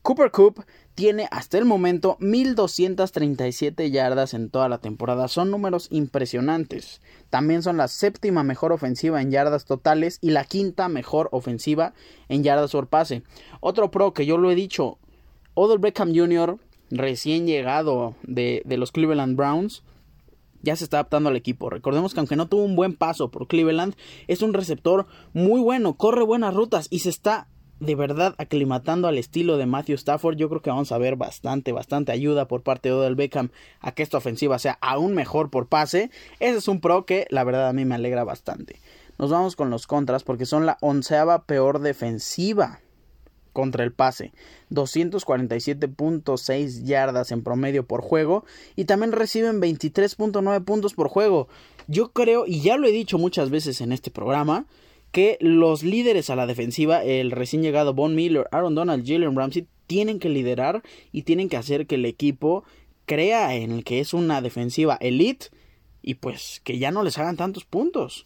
Cooper 0.03 0.31
Coop 0.31 0.61
tiene 0.95 1.29
hasta 1.31 1.59
el 1.59 1.65
momento 1.65 2.17
1.237 2.19 3.91
yardas 3.91 4.35
en 4.35 4.51
toda 4.51 4.69
la 4.69 4.79
temporada. 4.79 5.29
Son 5.29 5.51
números 5.51 5.87
impresionantes. 5.91 7.01
También 7.31 7.63
son 7.63 7.77
la 7.77 7.89
séptima 7.89 8.43
mejor 8.43 8.73
ofensiva 8.73 9.23
en 9.23 9.31
yardas 9.31 9.65
totales 9.65 10.19
y 10.21 10.31
la 10.31 10.45
quinta 10.45 10.89
mejor 10.89 11.29
ofensiva 11.31 11.95
en 12.29 12.43
yardas 12.43 12.73
por 12.73 12.89
pase. 12.89 13.23
Otro 13.61 13.91
pro 13.91 14.13
que 14.13 14.27
yo 14.27 14.39
lo 14.39 14.51
he 14.51 14.55
dicho, 14.55 14.99
Odell 15.55 15.79
Beckham 15.79 16.15
Jr., 16.15 16.59
recién 16.91 17.47
llegado 17.47 18.17
de, 18.23 18.63
de 18.65 18.77
los 18.77 18.91
Cleveland 18.91 19.37
Browns, 19.37 19.85
ya 20.69 20.77
se 20.77 20.85
está 20.85 20.99
adaptando 20.99 21.31
al 21.31 21.37
equipo. 21.37 21.71
Recordemos 21.71 22.13
que 22.13 22.21
aunque 22.21 22.37
no 22.37 22.49
tuvo 22.49 22.63
un 22.63 22.77
buen 22.77 22.95
paso 22.95 23.31
por 23.31 23.49
Cleveland, 23.49 23.95
es 24.27 24.43
un 24.43 24.53
receptor 24.53 25.07
muy 25.33 25.61
bueno, 25.61 25.95
corre 25.95 26.23
buenas 26.23 26.55
rutas 26.55 26.89
y 26.91 26.99
se 26.99 27.09
está 27.09 27.49
de 27.81 27.95
verdad 27.95 28.35
aclimatando 28.39 29.09
al 29.09 29.19
estilo 29.19 29.57
de 29.57 29.65
Matthew 29.65 29.95
Stafford. 29.95 30.37
Yo 30.37 30.49
creo 30.51 30.61
que 30.61 30.71
vamos 30.71 30.93
a 30.93 30.99
ver 30.99 31.17
bastante, 31.17 31.73
bastante 31.73 32.13
ayuda 32.13 32.49
por 32.49 32.63
parte 32.63 32.91
de 32.91 32.97
Odell 32.97 33.15
Beckham 33.15 33.51
a 33.81 33.93
que 33.93 34.03
esta 34.03 34.19
ofensiva 34.19 34.59
sea 34.59 34.79
aún 34.83 35.15
mejor 35.15 35.49
por 35.49 35.69
pase. 35.69 36.11
Ese 36.39 36.59
es 36.59 36.69
un 36.69 36.81
pro 36.81 37.07
que 37.07 37.27
la 37.31 37.45
verdad 37.45 37.69
a 37.69 37.73
mí 37.73 37.87
me 37.87 37.95
alegra 37.95 38.25
bastante. 38.25 38.81
Nos 39.19 39.31
vamos 39.31 39.57
con 39.57 39.71
los 39.71 39.87
contras 39.87 40.23
porque 40.23 40.45
son 40.45 40.67
la 40.67 40.77
onceava 40.81 41.45
peor 41.45 41.79
defensiva 41.81 42.81
contra 43.59 43.83
el 43.83 43.91
pase, 43.91 44.31
247.6 44.71 46.85
yardas 46.85 47.33
en 47.33 47.43
promedio 47.43 47.85
por 47.85 48.03
juego 48.03 48.45
y 48.77 48.85
también 48.85 49.11
reciben 49.11 49.61
23.9 49.61 50.65
puntos 50.65 50.95
por 50.95 51.09
juego. 51.09 51.49
Yo 51.89 52.13
creo, 52.13 52.47
y 52.47 52.61
ya 52.61 52.77
lo 52.77 52.87
he 52.87 52.93
dicho 52.93 53.19
muchas 53.19 53.51
veces 53.51 53.81
en 53.81 53.91
este 53.91 54.13
programa, 54.13 54.67
que 55.11 55.39
los 55.41 55.83
líderes 55.83 56.31
a 56.31 56.37
la 56.37 56.47
defensiva, 56.47 57.03
el 57.03 57.33
recién 57.33 57.63
llegado 57.63 57.95
Von 57.95 58.15
Miller, 58.15 58.47
Aaron 58.53 58.77
Donald, 58.77 59.05
Jalen 59.05 59.35
Ramsey, 59.35 59.67
tienen 59.89 60.21
que 60.21 60.29
liderar 60.29 60.85
y 61.11 61.23
tienen 61.23 61.49
que 61.49 61.57
hacer 61.57 61.89
que 61.89 61.97
el 61.97 62.05
equipo 62.05 62.63
crea 63.07 63.57
en 63.57 63.73
el 63.73 63.83
que 63.83 63.99
es 63.99 64.15
una 64.15 64.41
defensiva 64.41 64.99
elite 65.01 65.47
y 66.01 66.15
pues 66.15 66.61
que 66.63 66.79
ya 66.79 66.93
no 66.93 67.03
les 67.03 67.19
hagan 67.19 67.37
tantos 67.37 67.65
puntos. 67.65 68.25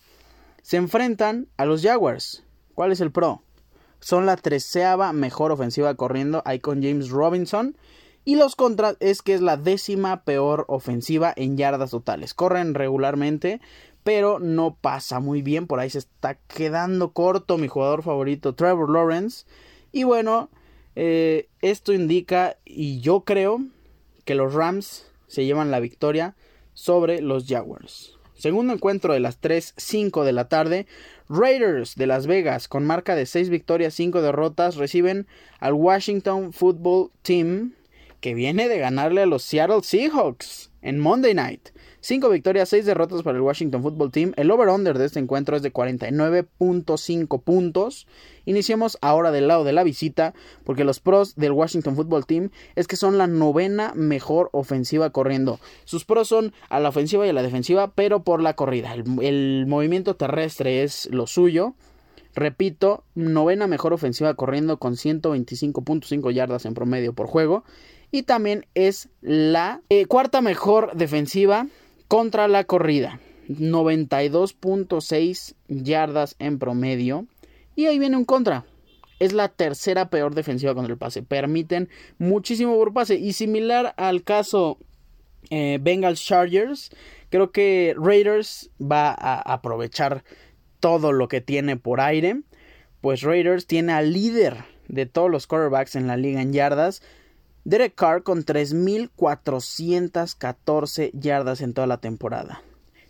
Se 0.60 0.76
enfrentan 0.76 1.48
a 1.56 1.64
los 1.64 1.80
Jaguars. 1.80 2.44
¿Cuál 2.74 2.92
es 2.92 3.00
el 3.00 3.12
pro? 3.12 3.42
Son 4.02 4.26
la 4.26 4.36
treceava 4.36 5.12
mejor 5.12 5.52
ofensiva 5.52 5.94
corriendo 5.94 6.42
ahí 6.44 6.58
con 6.58 6.82
James 6.82 7.08
Robinson. 7.10 7.76
Y 8.24 8.34
los 8.34 8.56
contras 8.56 8.96
es 8.98 9.22
que 9.22 9.32
es 9.32 9.40
la 9.40 9.56
décima 9.56 10.24
peor 10.24 10.64
ofensiva 10.66 11.32
en 11.36 11.56
yardas 11.56 11.92
totales. 11.92 12.34
Corren 12.34 12.74
regularmente, 12.74 13.60
pero 14.02 14.40
no 14.40 14.76
pasa 14.80 15.20
muy 15.20 15.40
bien. 15.40 15.68
Por 15.68 15.78
ahí 15.78 15.88
se 15.88 15.98
está 15.98 16.34
quedando 16.34 17.12
corto 17.12 17.58
mi 17.58 17.68
jugador 17.68 18.02
favorito, 18.02 18.56
Trevor 18.56 18.90
Lawrence. 18.90 19.46
Y 19.92 20.02
bueno, 20.02 20.50
eh, 20.96 21.48
esto 21.60 21.92
indica, 21.92 22.56
y 22.64 22.98
yo 23.00 23.20
creo, 23.20 23.60
que 24.24 24.34
los 24.34 24.52
Rams 24.52 25.06
se 25.28 25.44
llevan 25.44 25.70
la 25.70 25.78
victoria 25.78 26.34
sobre 26.74 27.20
los 27.20 27.46
Jaguars. 27.46 28.18
Segundo 28.42 28.72
encuentro 28.72 29.12
de 29.12 29.20
las 29.20 29.40
3.05 29.40 30.24
de 30.24 30.32
la 30.32 30.48
tarde. 30.48 30.88
Raiders 31.34 31.94
de 31.96 32.06
Las 32.06 32.26
Vegas, 32.26 32.68
con 32.68 32.84
marca 32.84 33.14
de 33.14 33.24
6 33.24 33.48
victorias, 33.48 33.94
5 33.94 34.20
derrotas, 34.20 34.76
reciben 34.76 35.26
al 35.60 35.72
Washington 35.72 36.52
Football 36.52 37.10
Team, 37.22 37.72
que 38.20 38.34
viene 38.34 38.68
de 38.68 38.78
ganarle 38.78 39.22
a 39.22 39.26
los 39.26 39.42
Seattle 39.42 39.82
Seahawks 39.82 40.70
en 40.82 40.98
Monday 40.98 41.32
Night. 41.32 41.70
5 42.02 42.28
victorias, 42.30 42.68
6 42.68 42.84
derrotas 42.84 43.22
para 43.22 43.38
el 43.38 43.42
Washington 43.42 43.80
Football 43.80 44.10
Team. 44.10 44.32
El 44.36 44.50
over-under 44.50 44.98
de 44.98 45.06
este 45.06 45.20
encuentro 45.20 45.56
es 45.56 45.62
de 45.62 45.72
49.5 45.72 47.40
puntos. 47.42 48.08
Iniciemos 48.44 48.98
ahora 49.00 49.30
del 49.30 49.46
lado 49.46 49.62
de 49.62 49.72
la 49.72 49.84
visita, 49.84 50.34
porque 50.64 50.82
los 50.82 50.98
pros 50.98 51.36
del 51.36 51.52
Washington 51.52 51.94
Football 51.94 52.26
Team 52.26 52.50
es 52.74 52.88
que 52.88 52.96
son 52.96 53.18
la 53.18 53.28
novena 53.28 53.92
mejor 53.94 54.50
ofensiva 54.52 55.10
corriendo. 55.10 55.60
Sus 55.84 56.04
pros 56.04 56.26
son 56.26 56.52
a 56.68 56.80
la 56.80 56.88
ofensiva 56.88 57.24
y 57.24 57.28
a 57.28 57.34
la 57.34 57.42
defensiva, 57.42 57.92
pero 57.94 58.24
por 58.24 58.42
la 58.42 58.54
corrida. 58.54 58.94
El, 58.94 59.66
movimiento 59.68 60.16
terrestre 60.16 60.82
es 60.82 61.08
lo 61.12 61.28
suyo. 61.28 61.74
Repito, 62.34 63.04
novena 63.14 63.68
mejor 63.68 63.92
ofensiva 63.92 64.34
corriendo 64.34 64.78
con 64.78 64.94
125.5 64.94 66.32
yardas 66.32 66.66
en 66.66 66.74
promedio 66.74 67.12
por 67.12 67.28
juego. 67.28 67.62
Y 68.10 68.24
también 68.24 68.66
es 68.74 69.08
la 69.20 69.82
eh, 69.88 70.06
cuarta 70.06 70.40
mejor 70.40 70.96
defensiva 70.96 71.68
contra 72.12 72.46
la 72.46 72.64
corrida. 72.64 73.18
92.6 73.48 75.54
yardas 75.68 76.36
en 76.38 76.58
promedio. 76.58 77.26
Y 77.74 77.86
ahí 77.86 77.98
viene 77.98 78.18
un 78.18 78.26
contra. 78.26 78.66
Es 79.18 79.32
la 79.32 79.48
tercera 79.48 80.10
peor 80.10 80.34
defensiva 80.34 80.74
contra 80.74 80.92
el 80.92 80.98
pase. 80.98 81.22
Permiten 81.22 81.88
muchísimo 82.18 82.76
por 82.76 82.92
pase. 82.92 83.14
Y 83.14 83.32
similar 83.32 83.94
al 83.96 84.24
caso 84.24 84.76
eh, 85.48 85.78
Bengals 85.80 86.22
Chargers, 86.22 86.90
creo 87.30 87.50
que 87.50 87.94
Raiders 87.96 88.68
va 88.78 89.16
a 89.18 89.40
aprovechar 89.50 90.22
todo 90.80 91.12
lo 91.12 91.28
que 91.28 91.40
tiene 91.40 91.78
por 91.78 92.02
aire. 92.02 92.42
Pues 93.00 93.22
Raiders 93.22 93.66
tiene 93.66 93.94
al 93.94 94.12
líder 94.12 94.66
de 94.86 95.06
todos 95.06 95.30
los 95.30 95.46
quarterbacks 95.46 95.96
en 95.96 96.08
la 96.08 96.18
liga 96.18 96.42
en 96.42 96.52
yardas. 96.52 97.00
Derek 97.64 97.94
Carr 97.94 98.24
con 98.24 98.44
3.414 98.44 101.12
yardas 101.12 101.60
en 101.60 101.74
toda 101.74 101.86
la 101.86 101.98
temporada. 101.98 102.64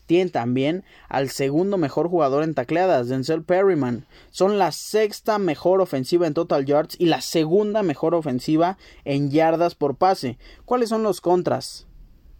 Tienen 0.06 0.30
también 0.30 0.84
al 1.08 1.30
segundo 1.30 1.78
mejor 1.78 2.08
jugador 2.08 2.44
en 2.44 2.52
tacleadas, 2.54 3.08
Denzel 3.08 3.44
Perryman. 3.44 4.04
Son 4.30 4.58
la 4.58 4.72
sexta 4.72 5.38
mejor 5.38 5.80
ofensiva 5.80 6.26
en 6.26 6.34
total 6.34 6.66
yards 6.66 6.96
y 6.98 7.06
la 7.06 7.22
segunda 7.22 7.82
mejor 7.82 8.14
ofensiva 8.14 8.76
en 9.04 9.30
yardas 9.30 9.74
por 9.74 9.96
pase. 9.96 10.36
¿Cuáles 10.66 10.90
son 10.90 11.02
los 11.02 11.22
contras 11.22 11.86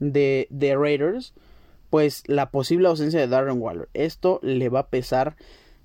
de, 0.00 0.48
de 0.50 0.76
Raiders? 0.76 1.32
Pues 1.88 2.24
la 2.26 2.50
posible 2.50 2.88
ausencia 2.88 3.20
de 3.20 3.28
Darren 3.28 3.62
Waller. 3.62 3.88
Esto 3.94 4.38
le 4.42 4.68
va 4.68 4.80
a 4.80 4.88
pesar 4.88 5.36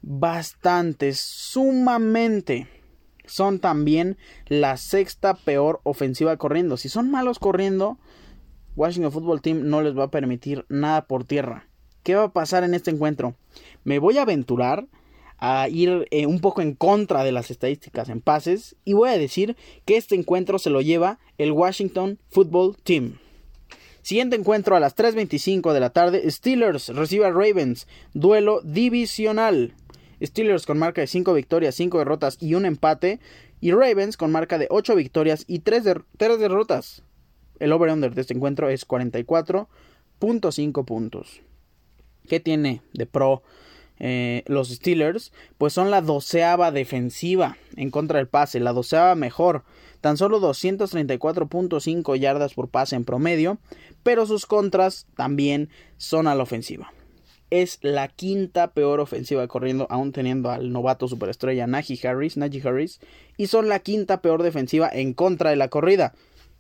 bastante, 0.02 1.14
sumamente 1.14 2.68
son 3.28 3.60
también 3.60 4.18
la 4.48 4.78
sexta 4.78 5.36
peor 5.36 5.80
ofensiva 5.84 6.36
corriendo. 6.38 6.78
Si 6.78 6.90
son 6.90 7.12
malos 7.12 7.40
corriendo, 7.40 8.00
Washington 8.76 9.12
Football 9.12 9.42
Team 9.42 9.70
no 9.70 9.82
les 9.82 9.98
va 9.98 10.06
a 10.06 10.12
permitir 10.12 10.66
nada 10.70 11.06
por 11.06 11.24
tierra. 11.24 11.68
¿Qué 12.04 12.16
va 12.16 12.24
a 12.24 12.34
pasar 12.34 12.64
en 12.64 12.74
este 12.74 12.90
encuentro? 12.90 13.36
Me 13.84 14.00
voy 14.00 14.18
a 14.18 14.24
aventurar 14.24 14.88
a 15.40 15.70
ir 15.70 16.08
eh, 16.12 16.26
un 16.26 16.40
poco 16.40 16.62
en 16.62 16.74
contra 16.74 17.24
de 17.24 17.32
las 17.32 17.52
estadísticas 17.52 18.10
en 18.10 18.22
pases 18.22 18.76
y 18.86 18.94
voy 18.94 19.10
a 19.10 19.18
decir 19.18 19.56
que 19.86 19.98
este 19.98 20.16
encuentro 20.16 20.58
se 20.58 20.70
lo 20.70 20.82
lleva 20.82 21.20
el 21.38 21.52
Washington 21.52 22.18
Football 22.30 22.78
Team. 22.84 23.20
Siguiente 24.02 24.38
encuentro 24.38 24.76
a 24.76 24.80
las 24.80 24.96
3.25 24.96 25.74
de 25.74 25.80
la 25.82 25.90
tarde, 25.90 26.32
Steelers 26.32 26.90
recibe 26.90 27.26
a 27.26 27.32
Ravens, 27.32 27.88
duelo 28.14 28.62
divisional. 28.62 29.74
Steelers 30.22 30.66
con 30.66 30.80
marca 30.80 31.02
de 31.02 31.08
5 31.08 31.34
victorias, 31.34 31.76
5 31.76 32.00
derrotas 32.00 32.38
y 32.40 32.56
un 32.56 32.66
empate. 32.66 33.20
Y 33.60 33.72
Ravens 33.72 34.18
con 34.18 34.32
marca 34.32 34.58
de 34.58 34.68
8 34.70 34.96
victorias 34.96 35.44
y 35.48 35.60
3, 35.60 35.84
derrotas. 36.18 37.04
El 37.60 37.72
over-under 37.72 38.14
de 38.14 38.22
este 38.22 38.34
encuentro 38.36 38.70
es 38.70 38.88
44.5 38.88 40.86
puntos. 40.86 41.42
¿Qué 42.28 42.40
tiene 42.40 42.82
de 42.94 43.06
pro 43.08 43.42
eh, 44.00 44.44
los 44.46 44.70
Steelers? 44.70 45.32
Pues 45.58 45.74
son 45.74 45.90
la 45.90 46.02
doceava 46.02 46.72
defensiva 46.72 47.58
en 47.76 47.90
contra 47.90 48.20
del 48.20 48.28
pase, 48.28 48.60
la 48.60 48.74
doceava 48.74 49.16
mejor. 49.16 49.64
Tan 50.02 50.18
solo 50.18 50.40
234.5 50.40 52.16
yardas 52.18 52.54
por 52.54 52.70
pase 52.70 52.96
en 52.96 53.06
promedio, 53.06 53.58
pero 54.04 54.28
sus 54.28 54.46
contras 54.46 55.08
también 55.16 55.70
son 55.98 56.28
a 56.28 56.36
la 56.36 56.44
ofensiva 56.44 56.94
es 57.50 57.80
la 57.82 58.08
quinta 58.08 58.72
peor 58.72 59.00
ofensiva 59.00 59.48
corriendo, 59.48 59.88
aún 59.90 60.12
teniendo 60.12 60.52
al 60.52 60.72
novato 60.72 61.08
superestrella 61.08 61.68
Najee 61.68 62.06
Harris, 62.08 62.38
Najee 62.38 62.68
Harris, 62.68 63.00
y 63.38 63.48
son 63.48 63.70
la 63.70 63.80
quinta 63.80 64.22
peor 64.22 64.44
defensiva 64.44 64.90
en 64.92 65.14
contra 65.14 65.50
de 65.50 65.56
la 65.56 65.70
corrida. 65.70 66.14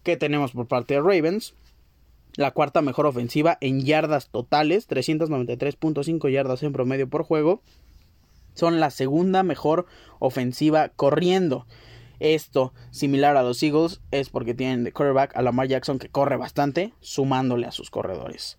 que 0.03 0.15
tenemos 0.15 0.53
por 0.53 0.67
parte 0.67 0.93
de 0.93 1.01
Ravens? 1.01 1.53
La 2.37 2.51
cuarta 2.51 2.81
mejor 2.81 3.07
ofensiva 3.07 3.57
en 3.59 3.83
yardas 3.83 4.29
totales, 4.29 4.87
393.5 4.87 6.31
yardas 6.31 6.63
en 6.63 6.71
promedio 6.71 7.09
por 7.09 7.23
juego. 7.23 7.61
Son 8.53 8.79
la 8.79 8.89
segunda 8.89 9.43
mejor 9.43 9.85
ofensiva 10.19 10.89
corriendo. 10.89 11.65
Esto, 12.19 12.73
similar 12.91 13.35
a 13.37 13.43
los 13.43 13.61
Eagles, 13.61 14.01
es 14.11 14.29
porque 14.29 14.53
tienen 14.53 14.83
de 14.83 14.93
quarterback 14.93 15.35
a 15.35 15.41
Lamar 15.41 15.67
Jackson 15.67 15.99
que 15.99 16.09
corre 16.09 16.37
bastante, 16.37 16.93
sumándole 16.99 17.67
a 17.67 17.71
sus 17.71 17.89
corredores. 17.89 18.57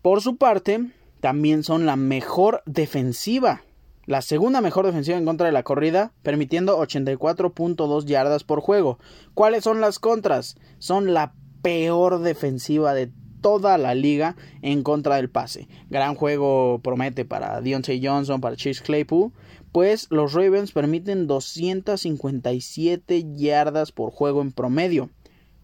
Por 0.00 0.20
su 0.20 0.36
parte, 0.36 0.92
también 1.22 1.62
son 1.62 1.86
la 1.86 1.94
mejor 1.94 2.64
defensiva. 2.66 3.62
La 4.06 4.22
segunda 4.22 4.60
mejor 4.60 4.84
defensiva 4.84 5.16
en 5.16 5.24
contra 5.24 5.46
de 5.46 5.52
la 5.52 5.62
corrida, 5.62 6.12
permitiendo 6.24 6.80
84.2 6.80 8.04
yardas 8.06 8.42
por 8.42 8.60
juego. 8.60 8.98
¿Cuáles 9.32 9.62
son 9.62 9.80
las 9.80 10.00
contras? 10.00 10.56
Son 10.78 11.14
la 11.14 11.34
peor 11.62 12.22
defensiva 12.22 12.92
de 12.92 13.12
toda 13.40 13.78
la 13.78 13.94
liga 13.94 14.34
en 14.62 14.82
contra 14.82 15.14
del 15.14 15.30
pase. 15.30 15.68
Gran 15.90 16.16
juego 16.16 16.80
promete 16.82 17.24
para 17.24 17.60
Deontay 17.60 18.04
Johnson, 18.04 18.40
para 18.40 18.56
Chase 18.56 18.82
Claypool. 18.82 19.30
Pues 19.70 20.08
los 20.10 20.32
Ravens 20.32 20.72
permiten 20.72 21.28
257 21.28 23.36
yardas 23.36 23.92
por 23.92 24.10
juego 24.10 24.42
en 24.42 24.50
promedio. 24.50 25.08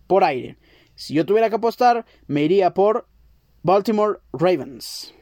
Por 0.06 0.22
aire. 0.22 0.56
Si 0.94 1.14
yo 1.14 1.26
tuviera 1.26 1.50
que 1.50 1.56
apostar, 1.56 2.06
me 2.28 2.44
iría 2.44 2.74
por 2.74 3.08
Baltimore 3.64 4.20
Ravens. 4.32 5.17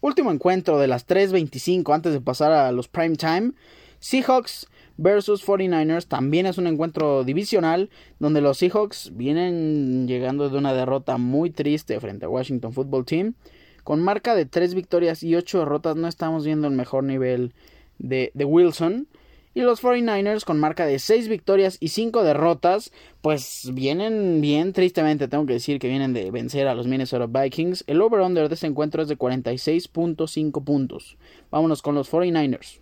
Último 0.00 0.30
encuentro 0.30 0.78
de 0.78 0.86
las 0.86 1.06
3.25 1.06 1.94
antes 1.94 2.12
de 2.12 2.20
pasar 2.20 2.52
a 2.52 2.70
los 2.70 2.88
prime 2.88 3.16
time. 3.16 3.52
Seahawks 3.98 4.68
versus 4.96 5.44
49ers 5.44 6.06
también 6.06 6.46
es 6.46 6.56
un 6.58 6.66
encuentro 6.68 7.24
divisional 7.24 7.90
donde 8.20 8.40
los 8.40 8.58
Seahawks 8.58 9.12
vienen 9.14 10.06
llegando 10.06 10.48
de 10.50 10.58
una 10.58 10.72
derrota 10.72 11.18
muy 11.18 11.50
triste 11.50 11.98
frente 11.98 12.26
a 12.26 12.28
Washington 12.28 12.72
Football 12.72 13.04
Team. 13.06 13.34
Con 13.82 14.02
marca 14.02 14.34
de 14.34 14.46
3 14.46 14.74
victorias 14.74 15.22
y 15.22 15.34
8 15.34 15.60
derrotas 15.60 15.96
no 15.96 16.06
estamos 16.06 16.44
viendo 16.44 16.68
el 16.68 16.74
mejor 16.74 17.04
nivel 17.04 17.54
de, 17.98 18.30
de 18.34 18.44
Wilson. 18.44 19.08
Y 19.54 19.62
los 19.62 19.82
49ers 19.82 20.44
con 20.44 20.60
marca 20.60 20.86
de 20.86 20.98
6 20.98 21.28
victorias 21.28 21.78
y 21.80 21.88
5 21.88 22.22
derrotas, 22.22 22.92
pues 23.22 23.70
vienen 23.72 24.40
bien, 24.40 24.72
tristemente 24.72 25.28
tengo 25.28 25.46
que 25.46 25.54
decir 25.54 25.78
que 25.78 25.88
vienen 25.88 26.12
de 26.12 26.30
vencer 26.30 26.68
a 26.68 26.74
los 26.74 26.86
Minnesota 26.86 27.26
Vikings. 27.26 27.84
El 27.86 28.00
over-under 28.02 28.48
de 28.48 28.54
este 28.54 28.66
encuentro 28.66 29.02
es 29.02 29.08
de 29.08 29.18
46.5 29.18 30.64
puntos. 30.64 31.16
Vámonos 31.50 31.82
con 31.82 31.94
los 31.94 32.10
49ers. 32.10 32.80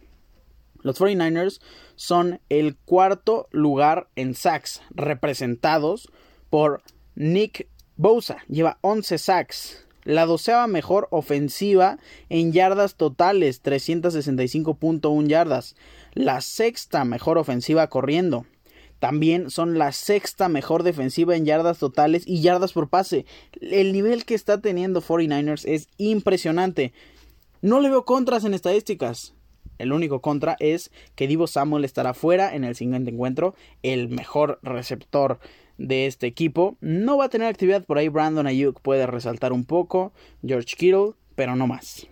Los 0.82 1.00
49ers 1.00 1.60
son 1.94 2.40
el 2.48 2.76
cuarto 2.76 3.48
lugar 3.50 4.08
en 4.14 4.34
sacks, 4.34 4.82
representados 4.90 6.10
por 6.50 6.82
Nick 7.14 7.68
Bosa. 7.96 8.38
Lleva 8.48 8.78
11 8.82 9.18
sacks 9.18 9.86
la 10.06 10.24
doceava 10.24 10.68
mejor 10.68 11.08
ofensiva 11.10 11.98
en 12.28 12.52
yardas 12.52 12.94
totales, 12.94 13.62
365.1 13.62 15.26
yardas, 15.26 15.74
la 16.16 16.40
sexta 16.40 17.04
mejor 17.04 17.36
ofensiva 17.36 17.88
corriendo. 17.88 18.46
También 18.98 19.50
son 19.50 19.78
la 19.78 19.92
sexta 19.92 20.48
mejor 20.48 20.82
defensiva 20.82 21.36
en 21.36 21.44
yardas 21.44 21.78
totales 21.78 22.24
y 22.26 22.40
yardas 22.40 22.72
por 22.72 22.88
pase. 22.88 23.26
El 23.60 23.92
nivel 23.92 24.24
que 24.24 24.34
está 24.34 24.60
teniendo 24.62 25.02
49ers 25.02 25.64
es 25.66 25.88
impresionante. 25.98 26.94
No 27.60 27.80
le 27.80 27.90
veo 27.90 28.06
contras 28.06 28.46
en 28.46 28.54
estadísticas. 28.54 29.34
El 29.76 29.92
único 29.92 30.22
contra 30.22 30.56
es 30.58 30.90
que 31.16 31.26
Divo 31.28 31.46
Samuel 31.46 31.84
estará 31.84 32.14
fuera 32.14 32.54
en 32.54 32.64
el 32.64 32.74
siguiente 32.74 33.10
encuentro, 33.10 33.54
el 33.82 34.08
mejor 34.08 34.58
receptor 34.62 35.38
de 35.76 36.06
este 36.06 36.26
equipo. 36.26 36.78
No 36.80 37.18
va 37.18 37.26
a 37.26 37.28
tener 37.28 37.48
actividad 37.48 37.84
por 37.84 37.98
ahí. 37.98 38.08
Brandon 38.08 38.46
Ayuk 38.46 38.80
puede 38.80 39.06
resaltar 39.06 39.52
un 39.52 39.66
poco. 39.66 40.14
George 40.42 40.76
Kittle, 40.76 41.12
pero 41.34 41.56
no 41.56 41.66
más. 41.66 42.06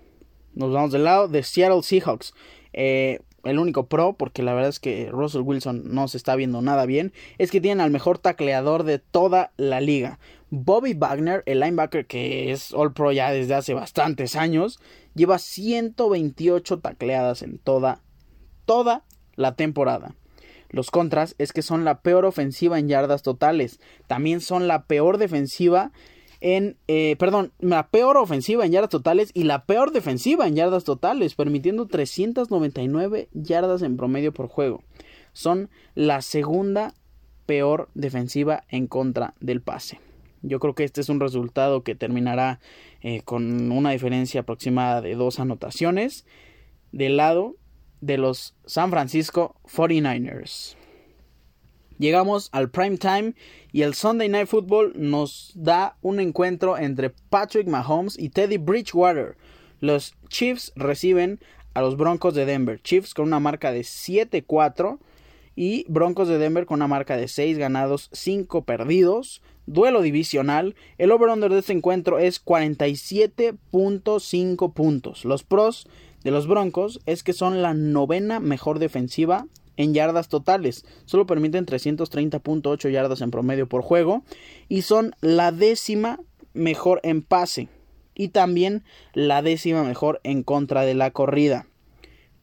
Nos 0.52 0.74
vamos 0.74 0.92
del 0.92 1.04
lado 1.04 1.26
de 1.26 1.42
Seattle 1.42 1.82
Seahawks. 1.82 2.34
Eh, 2.74 3.20
el 3.44 3.59
único 3.59 3.87
pro, 3.87 4.14
porque 4.14 4.42
la 4.42 4.54
verdad 4.54 4.70
es 4.70 4.80
que 4.80 5.09
Russell 5.11 5.42
Wilson 5.42 5.83
no 5.94 6.09
se 6.09 6.16
está 6.16 6.37
viendo 6.37 6.62
nada 6.62 6.87
bien, 6.87 7.12
es 7.38 7.50
que 7.50 7.61
tienen 7.61 7.80
al 7.80 7.90
mejor 7.90 8.18
tacleador 8.18 8.85
de 8.85 8.98
toda 8.98 9.52
la 9.57 9.80
liga. 9.80 10.18
Bobby 10.50 10.94
Wagner, 10.94 11.42
el 11.46 11.61
linebacker 11.61 12.07
que 12.07 12.52
es 12.52 12.72
All 12.72 12.92
Pro 12.92 13.12
ya 13.12 13.30
desde 13.30 13.54
hace 13.54 13.74
bastantes 13.74 14.37
años, 14.37 14.80
lleva 15.14 15.38
128 15.38 16.78
tacleadas 16.78 17.42
en 17.42 17.59
toda, 17.59 18.02
toda 18.64 19.04
la 19.37 19.57
temporada. 19.57 20.14
Los 20.70 20.90
contras 20.90 21.37
es 21.38 21.52
que 21.52 21.62
son 21.62 21.85
la 21.85 22.00
peor 22.00 22.24
ofensiva 22.24 22.78
en 22.78 22.88
yardas 22.88 23.22
totales. 23.22 23.78
También 24.09 24.40
son 24.40 24.66
la 24.66 24.87
peor 24.87 25.18
defensiva 25.18 25.92
en, 26.44 26.76
eh, 26.88 27.16
perdón, 27.18 27.52
la 27.59 27.88
peor 27.88 28.18
ofensiva 28.18 28.66
en 28.66 28.72
yardas 28.72 28.90
totales 28.90 29.30
y 29.33 29.44
la 29.44 29.64
peor 29.64 29.92
defensiva 29.92 30.46
en 30.46 30.57
yardas 30.57 30.85
totales, 30.85 31.35
permitiendo 31.35 31.87
399 31.87 33.28
yardas 33.33 33.80
en 33.80 33.96
promedio 33.96 34.30
por 34.35 34.48
juego. 34.48 34.83
Son 35.33 35.70
la 35.94 36.20
segunda 36.20 36.92
peor 37.46 37.88
defensiva 37.94 38.64
en 38.68 38.88
contra 38.88 39.33
del 39.40 39.62
pase. 39.62 40.00
Yo 40.42 40.61
creo 40.61 40.74
que 40.74 40.85
este 40.85 41.00
es 41.00 41.09
un 41.09 41.18
resultado 41.18 41.83
que 41.83 41.94
terminará 41.94 42.61
eh, 43.00 43.22
con 43.22 43.72
una 43.72 43.92
diferencia 43.92 44.42
aproximada 44.42 45.00
de 45.00 45.14
dos 45.14 45.40
anotaciones 45.40 46.26
del 46.92 47.16
lado 47.16 47.57
de 48.02 48.18
los 48.18 48.54
San 48.66 48.90
Francisco 48.90 49.57
49ers. 49.64 50.76
Llegamos 51.98 52.48
al 52.52 52.70
prime 52.70 52.96
time 52.96 53.35
y 53.70 53.83
el 53.83 53.94
Sunday 53.94 54.28
Night 54.28 54.48
Football 54.48 54.94
nos 54.96 55.52
da 55.54 55.96
un 56.02 56.18
encuentro 56.18 56.76
entre 56.76 57.11
Patrick 57.11 57.68
Mahomes 57.68 58.18
y 58.18 58.30
Teddy 58.30 58.59
Bridgewater. 58.59 59.37
Los 59.80 60.16
Chiefs 60.28 60.72
reciben 60.74 61.38
a 61.72 61.83
los 61.83 61.96
Broncos 61.96 62.35
de 62.35 62.46
Denver. 62.46 62.83
Chiefs 62.83 63.14
con 63.14 63.26
una 63.26 63.38
marca 63.38 63.70
de 63.70 63.83
7-4 63.83 64.98
y 65.54 65.87
Broncos 65.88 66.26
de 66.26 66.38
Denver 66.38 66.66
con 66.66 66.74
una 66.76 66.88
marca 66.88 67.16
de 67.16 67.28
6 67.28 67.59
ganados, 67.59 68.09
5 68.12 68.64
perdidos. 68.64 69.40
Duelo 69.66 70.02
divisional. 70.02 70.74
El 70.98 71.12
over-under 71.12 71.52
de 71.52 71.61
este 71.61 71.72
encuentro 71.72 72.18
es 72.18 72.44
47.5 72.44 74.72
puntos. 74.72 75.24
Los 75.24 75.44
pros 75.44 75.87
de 76.24 76.33
los 76.33 76.48
Broncos 76.48 77.00
es 77.07 77.22
que 77.22 77.33
son 77.33 77.62
la 77.62 77.72
novena 77.72 78.40
mejor 78.40 78.80
defensiva 78.80 79.46
en 79.76 79.94
yardas 79.94 80.28
totales. 80.28 80.84
Solo 81.04 81.26
permiten 81.26 81.66
330.8 81.66 82.90
yardas 82.90 83.20
en 83.20 83.30
promedio 83.30 83.68
por 83.68 83.82
juego. 83.82 84.22
Y 84.68 84.82
son 84.82 85.14
la 85.20 85.52
décima 85.52 86.20
mejor 86.52 87.00
en 87.02 87.22
pase. 87.22 87.68
Y 88.14 88.28
también 88.28 88.84
la 89.12 89.42
décima 89.42 89.82
mejor 89.82 90.20
en 90.22 90.42
contra 90.42 90.82
de 90.82 90.94
la 90.94 91.10
corrida. 91.10 91.66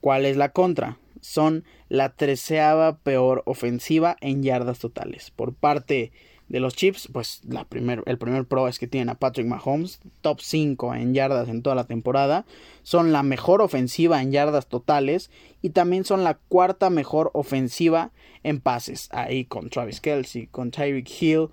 ¿Cuál 0.02 0.26
es 0.26 0.36
la 0.36 0.50
contra? 0.50 0.98
Son 1.22 1.64
la 1.88 2.10
treceava 2.16 2.98
peor 2.98 3.44
ofensiva 3.46 4.18
en 4.22 4.44
yardas 4.44 4.80
totales. 4.80 5.32
Por 5.32 5.54
parte 5.54 6.12
los 6.60 6.76
Chips, 6.76 7.08
pues 7.12 7.42
la 7.48 7.64
primer, 7.64 8.04
el 8.06 8.18
primer 8.18 8.46
pro 8.46 8.68
es 8.68 8.78
que 8.78 8.88
tienen 8.88 9.08
a 9.08 9.16
Patrick 9.16 9.48
Mahomes, 9.48 10.02
top 10.20 10.42
5 10.42 10.96
en 10.96 11.14
yardas 11.14 11.48
en 11.48 11.62
toda 11.62 11.76
la 11.76 11.86
temporada, 11.86 12.46
son 12.84 13.14
la 13.14 13.24
mejor 13.24 13.62
ofensiva 13.62 14.22
en 14.22 14.34
yardas 14.34 14.68
totales 14.68 15.32
y 15.62 15.70
también 15.70 16.04
son 16.04 16.26
la 16.26 16.34
cuarta 16.50 16.90
mejor 16.90 17.32
ofensiva 17.34 18.12
en 18.44 18.60
pases, 18.60 19.08
ahí 19.12 19.46
con 19.46 19.70
Travis 19.70 20.02
Kelsey, 20.02 20.48
con 20.48 20.72
Tyreek 20.72 21.10
Hill. 21.22 21.48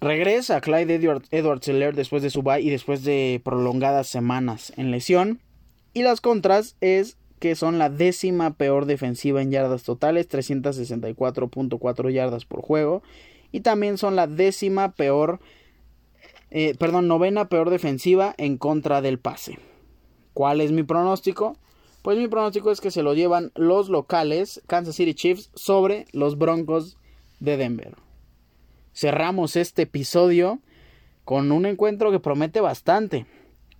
Regresa 0.00 0.60
Clyde 0.60 0.94
Edward, 0.94 1.24
Edwards 1.30 1.96
después 1.96 2.22
de 2.22 2.30
su 2.30 2.42
bye 2.42 2.60
y 2.60 2.70
después 2.70 3.02
de 3.02 3.40
prolongadas 3.42 4.06
semanas 4.06 4.72
en 4.76 4.92
lesión. 4.92 5.40
Y 5.94 6.02
las 6.02 6.20
contras 6.20 6.76
es 6.80 7.16
que 7.40 7.56
son 7.56 7.78
la 7.78 7.90
décima 7.90 8.54
peor 8.54 8.86
defensiva 8.86 9.42
en 9.42 9.50
yardas 9.50 9.82
totales, 9.82 10.28
364.4 10.28 12.10
yardas 12.10 12.44
por 12.44 12.62
juego 12.62 13.02
y 13.52 13.60
también 13.60 13.98
son 13.98 14.16
la 14.16 14.26
décima 14.26 14.92
peor, 14.92 15.40
eh, 16.50 16.74
perdón, 16.78 17.06
novena 17.06 17.48
peor 17.48 17.70
defensiva 17.70 18.34
en 18.38 18.56
contra 18.56 19.02
del 19.02 19.18
pase. 19.18 19.58
¿Cuál 20.32 20.60
es 20.60 20.72
mi 20.72 20.82
pronóstico? 20.82 21.56
Pues 22.02 22.18
mi 22.18 22.26
pronóstico 22.26 22.72
es 22.72 22.80
que 22.80 22.90
se 22.90 23.02
lo 23.02 23.14
llevan 23.14 23.52
los 23.54 23.88
locales 23.88 24.60
Kansas 24.66 24.96
City 24.96 25.14
Chiefs 25.14 25.50
sobre 25.54 26.06
los 26.12 26.36
Broncos 26.36 26.96
de 27.38 27.56
Denver. 27.56 27.94
Cerramos 28.92 29.56
este 29.56 29.82
episodio 29.82 30.58
con 31.24 31.52
un 31.52 31.66
encuentro 31.66 32.10
que 32.10 32.18
promete 32.18 32.60
bastante. 32.60 33.26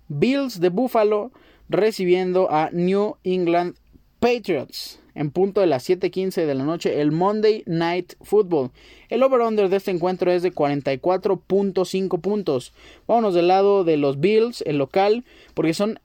Bills 0.07 0.59
de 0.59 0.69
Buffalo 0.69 1.31
recibiendo 1.67 2.49
a 2.51 2.69
New 2.71 3.17
England 3.23 3.75
Patriots 4.19 5.02
en 5.15 5.31
punto 5.31 5.61
de 5.61 5.67
las 5.67 5.87
7:15 5.87 6.45
de 6.45 6.55
la 6.55 6.63
noche 6.63 7.01
el 7.01 7.11
Monday 7.11 7.63
Night 7.65 8.13
Football. 8.21 8.71
El 9.09 9.23
over-under 9.23 9.69
de 9.69 9.77
este 9.77 9.91
encuentro 9.91 10.31
es 10.31 10.41
de 10.43 10.53
44.5 10.53 12.19
puntos. 12.19 12.73
Vámonos 13.07 13.33
del 13.33 13.47
lado 13.47 13.83
de 13.83 13.97
los 13.97 14.19
Bills, 14.19 14.61
el 14.65 14.77
local, 14.77 15.23
porque 15.53 15.73
son, 15.73 15.99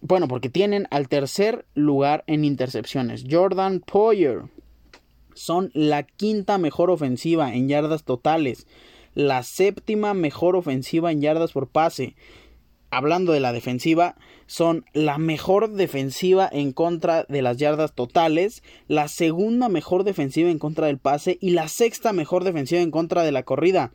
bueno, 0.00 0.28
porque 0.28 0.48
tienen 0.48 0.86
al 0.90 1.08
tercer 1.08 1.64
lugar 1.74 2.24
en 2.26 2.44
intercepciones. 2.44 3.24
Jordan 3.28 3.80
Poyer. 3.80 4.42
Son 5.34 5.70
la 5.72 6.02
quinta 6.02 6.58
mejor 6.58 6.90
ofensiva 6.90 7.54
en 7.54 7.68
yardas 7.68 8.02
totales. 8.02 8.66
La 9.14 9.44
séptima 9.44 10.12
mejor 10.12 10.56
ofensiva 10.56 11.12
en 11.12 11.20
yardas 11.20 11.52
por 11.52 11.68
pase 11.68 12.16
hablando 12.90 13.32
de 13.32 13.40
la 13.40 13.52
defensiva, 13.52 14.16
son 14.46 14.84
la 14.92 15.18
mejor 15.18 15.72
defensiva 15.72 16.48
en 16.50 16.72
contra 16.72 17.24
de 17.28 17.42
las 17.42 17.58
yardas 17.58 17.94
totales, 17.94 18.62
la 18.86 19.08
segunda 19.08 19.68
mejor 19.68 20.04
defensiva 20.04 20.50
en 20.50 20.58
contra 20.58 20.86
del 20.86 20.98
pase 20.98 21.38
y 21.40 21.50
la 21.50 21.68
sexta 21.68 22.12
mejor 22.12 22.44
defensiva 22.44 22.80
en 22.80 22.90
contra 22.90 23.22
de 23.22 23.32
la 23.32 23.42
corrida. 23.42 23.92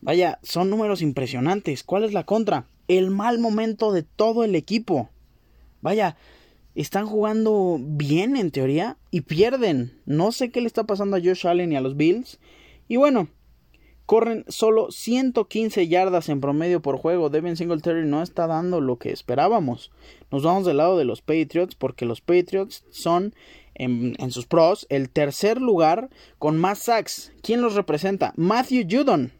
Vaya, 0.00 0.38
son 0.42 0.70
números 0.70 1.02
impresionantes. 1.02 1.82
¿Cuál 1.82 2.04
es 2.04 2.12
la 2.12 2.24
contra? 2.24 2.66
El 2.88 3.10
mal 3.10 3.38
momento 3.38 3.92
de 3.92 4.02
todo 4.02 4.44
el 4.44 4.54
equipo. 4.54 5.10
Vaya, 5.80 6.16
están 6.74 7.06
jugando 7.06 7.78
bien 7.80 8.36
en 8.36 8.50
teoría 8.50 8.98
y 9.10 9.22
pierden. 9.22 9.98
No 10.06 10.32
sé 10.32 10.50
qué 10.50 10.60
le 10.60 10.66
está 10.66 10.84
pasando 10.84 11.16
a 11.16 11.20
Josh 11.20 11.46
Allen 11.46 11.72
y 11.72 11.76
a 11.76 11.80
los 11.80 11.96
Bills. 11.96 12.38
Y 12.88 12.96
bueno, 12.96 13.28
corren 14.06 14.44
solo 14.48 14.90
115 14.90 15.88
yardas 15.88 16.28
en 16.28 16.40
promedio 16.40 16.82
por 16.82 16.98
juego. 16.98 17.30
Devin 17.30 17.56
Singletary 17.56 18.06
no 18.06 18.22
está 18.22 18.46
dando 18.46 18.80
lo 18.80 18.98
que 18.98 19.12
esperábamos. 19.12 19.90
Nos 20.30 20.42
vamos 20.42 20.66
del 20.66 20.78
lado 20.78 20.98
de 20.98 21.04
los 21.04 21.22
Patriots 21.22 21.74
porque 21.74 22.04
los 22.04 22.20
Patriots 22.20 22.84
son 22.90 23.34
en, 23.74 24.30
sus 24.30 24.46
pros 24.46 24.86
el 24.88 25.10
tercer 25.10 25.60
lugar 25.60 26.10
con 26.38 26.58
más 26.58 26.80
sacks. 26.80 27.32
¿Quién 27.42 27.60
los 27.60 27.74
representa? 27.74 28.32
Matthew 28.36 28.86
Judon. 28.90 29.32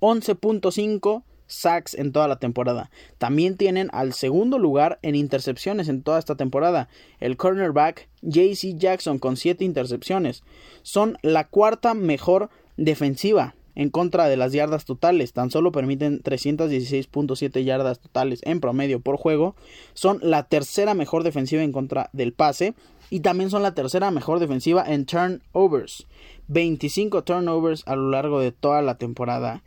11.5 0.00 1.22
sacks 1.46 1.94
en 1.94 2.12
toda 2.12 2.26
la 2.26 2.38
temporada. 2.38 2.90
También 3.18 3.56
tienen 3.56 3.88
al 3.92 4.14
segundo 4.14 4.58
lugar 4.58 4.98
en 5.02 5.14
intercepciones 5.14 5.88
en 5.88 6.02
toda 6.02 6.18
esta 6.18 6.36
temporada. 6.36 6.88
El 7.20 7.36
cornerback 7.36 8.08
JC 8.22 8.76
Jackson 8.78 9.18
con 9.18 9.36
7 9.36 9.64
intercepciones. 9.64 10.42
Son 10.82 11.18
la 11.22 11.46
cuarta 11.48 11.94
mejor 11.94 12.48
defensiva 12.76 13.54
en 13.74 13.90
contra 13.90 14.28
de 14.28 14.36
las 14.36 14.52
yardas 14.52 14.84
totales. 14.84 15.32
Tan 15.32 15.50
solo 15.50 15.72
permiten 15.72 16.22
316.7 16.22 17.64
yardas 17.64 18.00
totales 18.00 18.40
en 18.44 18.60
promedio 18.60 19.00
por 19.00 19.16
juego. 19.16 19.54
Son 19.94 20.18
la 20.22 20.44
tercera 20.44 20.94
mejor 20.94 21.22
defensiva 21.22 21.62
en 21.62 21.72
contra 21.72 22.10
del 22.12 22.32
pase. 22.32 22.74
Y 23.10 23.20
también 23.20 23.50
son 23.50 23.62
la 23.62 23.74
tercera 23.74 24.10
mejor 24.10 24.38
defensiva 24.38 24.84
en 24.86 25.04
turnovers. 25.04 26.06
25 26.48 27.24
turnovers 27.24 27.82
a 27.86 27.94
lo 27.96 28.10
largo 28.10 28.40
de 28.40 28.52
toda 28.52 28.80
la 28.82 28.96
temporada. 28.96 29.62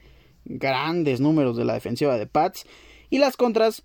Grandes 0.46 1.20
números 1.20 1.58
de 1.58 1.66
la 1.66 1.74
defensiva 1.74 2.18
de 2.18 2.28
Pats. 2.28 2.66
Y 3.10 3.20
las 3.20 3.38
contras, 3.38 3.84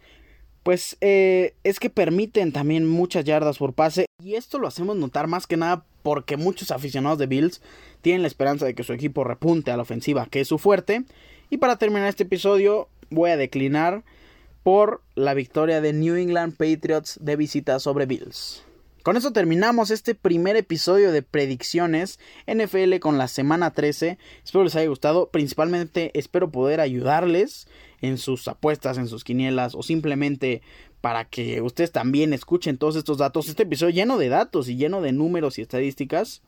pues 0.62 0.96
eh, 1.00 1.54
es 1.62 1.78
que 1.78 1.90
permiten 1.90 2.52
también 2.52 2.86
muchas 2.86 3.24
yardas 3.24 3.58
por 3.58 3.74
pase. 3.74 4.06
Y 4.22 4.34
esto 4.34 4.58
lo 4.58 4.66
hacemos 4.66 4.96
notar 4.96 5.26
más 5.26 5.46
que 5.46 5.56
nada 5.56 5.84
porque 6.02 6.36
muchos 6.36 6.70
aficionados 6.70 7.18
de 7.18 7.26
Bills 7.26 7.60
tienen 8.02 8.22
la 8.22 8.28
esperanza 8.28 8.66
de 8.66 8.74
que 8.74 8.84
su 8.84 8.92
equipo 8.92 9.24
repunte 9.24 9.70
a 9.70 9.76
la 9.76 9.82
ofensiva, 9.82 10.26
que 10.26 10.40
es 10.40 10.48
su 10.48 10.58
fuerte. 10.58 11.04
Y 11.50 11.58
para 11.58 11.76
terminar 11.76 12.08
este 12.08 12.22
episodio, 12.22 12.88
voy 13.10 13.30
a 13.30 13.36
declinar 13.36 14.02
por 14.62 15.02
la 15.14 15.34
victoria 15.34 15.80
de 15.80 15.92
New 15.92 16.16
England 16.16 16.56
Patriots 16.56 17.18
de 17.20 17.36
visita 17.36 17.78
sobre 17.78 18.06
Bills. 18.06 18.62
Con 19.02 19.16
eso 19.16 19.32
terminamos 19.32 19.90
este 19.90 20.14
primer 20.14 20.56
episodio 20.56 21.10
de 21.10 21.22
predicciones 21.22 22.18
NFL 22.46 22.98
con 22.98 23.16
la 23.16 23.28
semana 23.28 23.70
13. 23.70 24.18
Espero 24.44 24.64
les 24.64 24.76
haya 24.76 24.88
gustado. 24.88 25.30
Principalmente 25.30 26.10
espero 26.18 26.50
poder 26.50 26.80
ayudarles 26.80 27.66
en 28.02 28.18
sus 28.18 28.46
apuestas, 28.46 28.98
en 28.98 29.08
sus 29.08 29.24
quinielas 29.24 29.74
o 29.74 29.82
simplemente 29.82 30.60
para 31.00 31.24
que 31.24 31.62
ustedes 31.62 31.92
también 31.92 32.34
escuchen 32.34 32.76
todos 32.76 32.96
estos 32.96 33.16
datos. 33.16 33.48
Este 33.48 33.62
episodio 33.62 33.94
lleno 33.94 34.18
de 34.18 34.28
datos 34.28 34.68
y 34.68 34.76
lleno 34.76 35.00
de 35.00 35.12
números 35.12 35.58
y 35.58 35.62
estadísticas. 35.62 36.42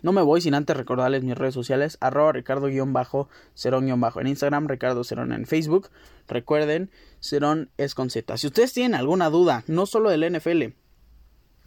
No 0.00 0.12
me 0.12 0.22
voy 0.22 0.40
sin 0.40 0.54
antes 0.54 0.76
recordarles 0.76 1.24
mis 1.24 1.36
redes 1.36 1.54
sociales, 1.54 1.98
arroba 2.00 2.32
ricardo-cerón- 2.32 4.20
en 4.20 4.26
Instagram, 4.28 4.68
Ricardo 4.68 5.02
Cerón 5.04 5.32
en 5.32 5.44
Facebook. 5.44 5.90
Recuerden, 6.28 6.90
Cerón 7.20 7.70
es 7.76 7.94
con 7.94 8.08
Z. 8.08 8.36
Si 8.38 8.46
ustedes 8.46 8.72
tienen 8.72 8.94
alguna 8.94 9.28
duda, 9.28 9.64
no 9.66 9.86
solo 9.86 10.08
del 10.10 10.22
NFL, 10.22 10.72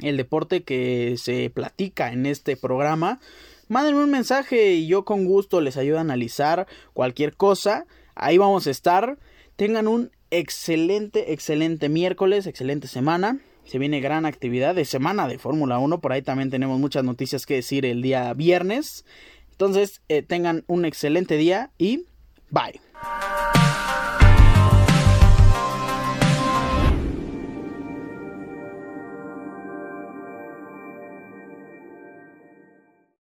el 0.01 0.17
deporte 0.17 0.63
que 0.63 1.15
se 1.17 1.49
platica 1.49 2.11
en 2.11 2.25
este 2.25 2.57
programa, 2.57 3.19
mándenme 3.67 4.03
un 4.03 4.11
mensaje 4.11 4.73
y 4.73 4.87
yo 4.87 5.05
con 5.05 5.25
gusto 5.25 5.61
les 5.61 5.77
ayudo 5.77 5.97
a 5.97 6.01
analizar 6.01 6.67
cualquier 6.93 7.35
cosa. 7.35 7.85
Ahí 8.15 8.37
vamos 8.37 8.67
a 8.67 8.71
estar. 8.71 9.17
Tengan 9.55 9.87
un 9.87 10.11
excelente, 10.29 11.33
excelente 11.33 11.89
miércoles, 11.89 12.47
excelente 12.47 12.87
semana. 12.87 13.39
Se 13.65 13.77
viene 13.77 14.01
gran 14.01 14.25
actividad 14.25 14.75
de 14.75 14.85
semana 14.85 15.27
de 15.27 15.37
Fórmula 15.37 15.77
1. 15.79 16.01
Por 16.01 16.11
ahí 16.11 16.21
también 16.21 16.49
tenemos 16.49 16.79
muchas 16.79 17.03
noticias 17.03 17.45
que 17.45 17.55
decir 17.55 17.85
el 17.85 18.01
día 18.01 18.33
viernes. 18.33 19.05
Entonces, 19.51 20.01
eh, 20.09 20.23
tengan 20.23 20.63
un 20.67 20.85
excelente 20.85 21.37
día 21.37 21.71
y 21.77 22.05
bye. 22.49 22.81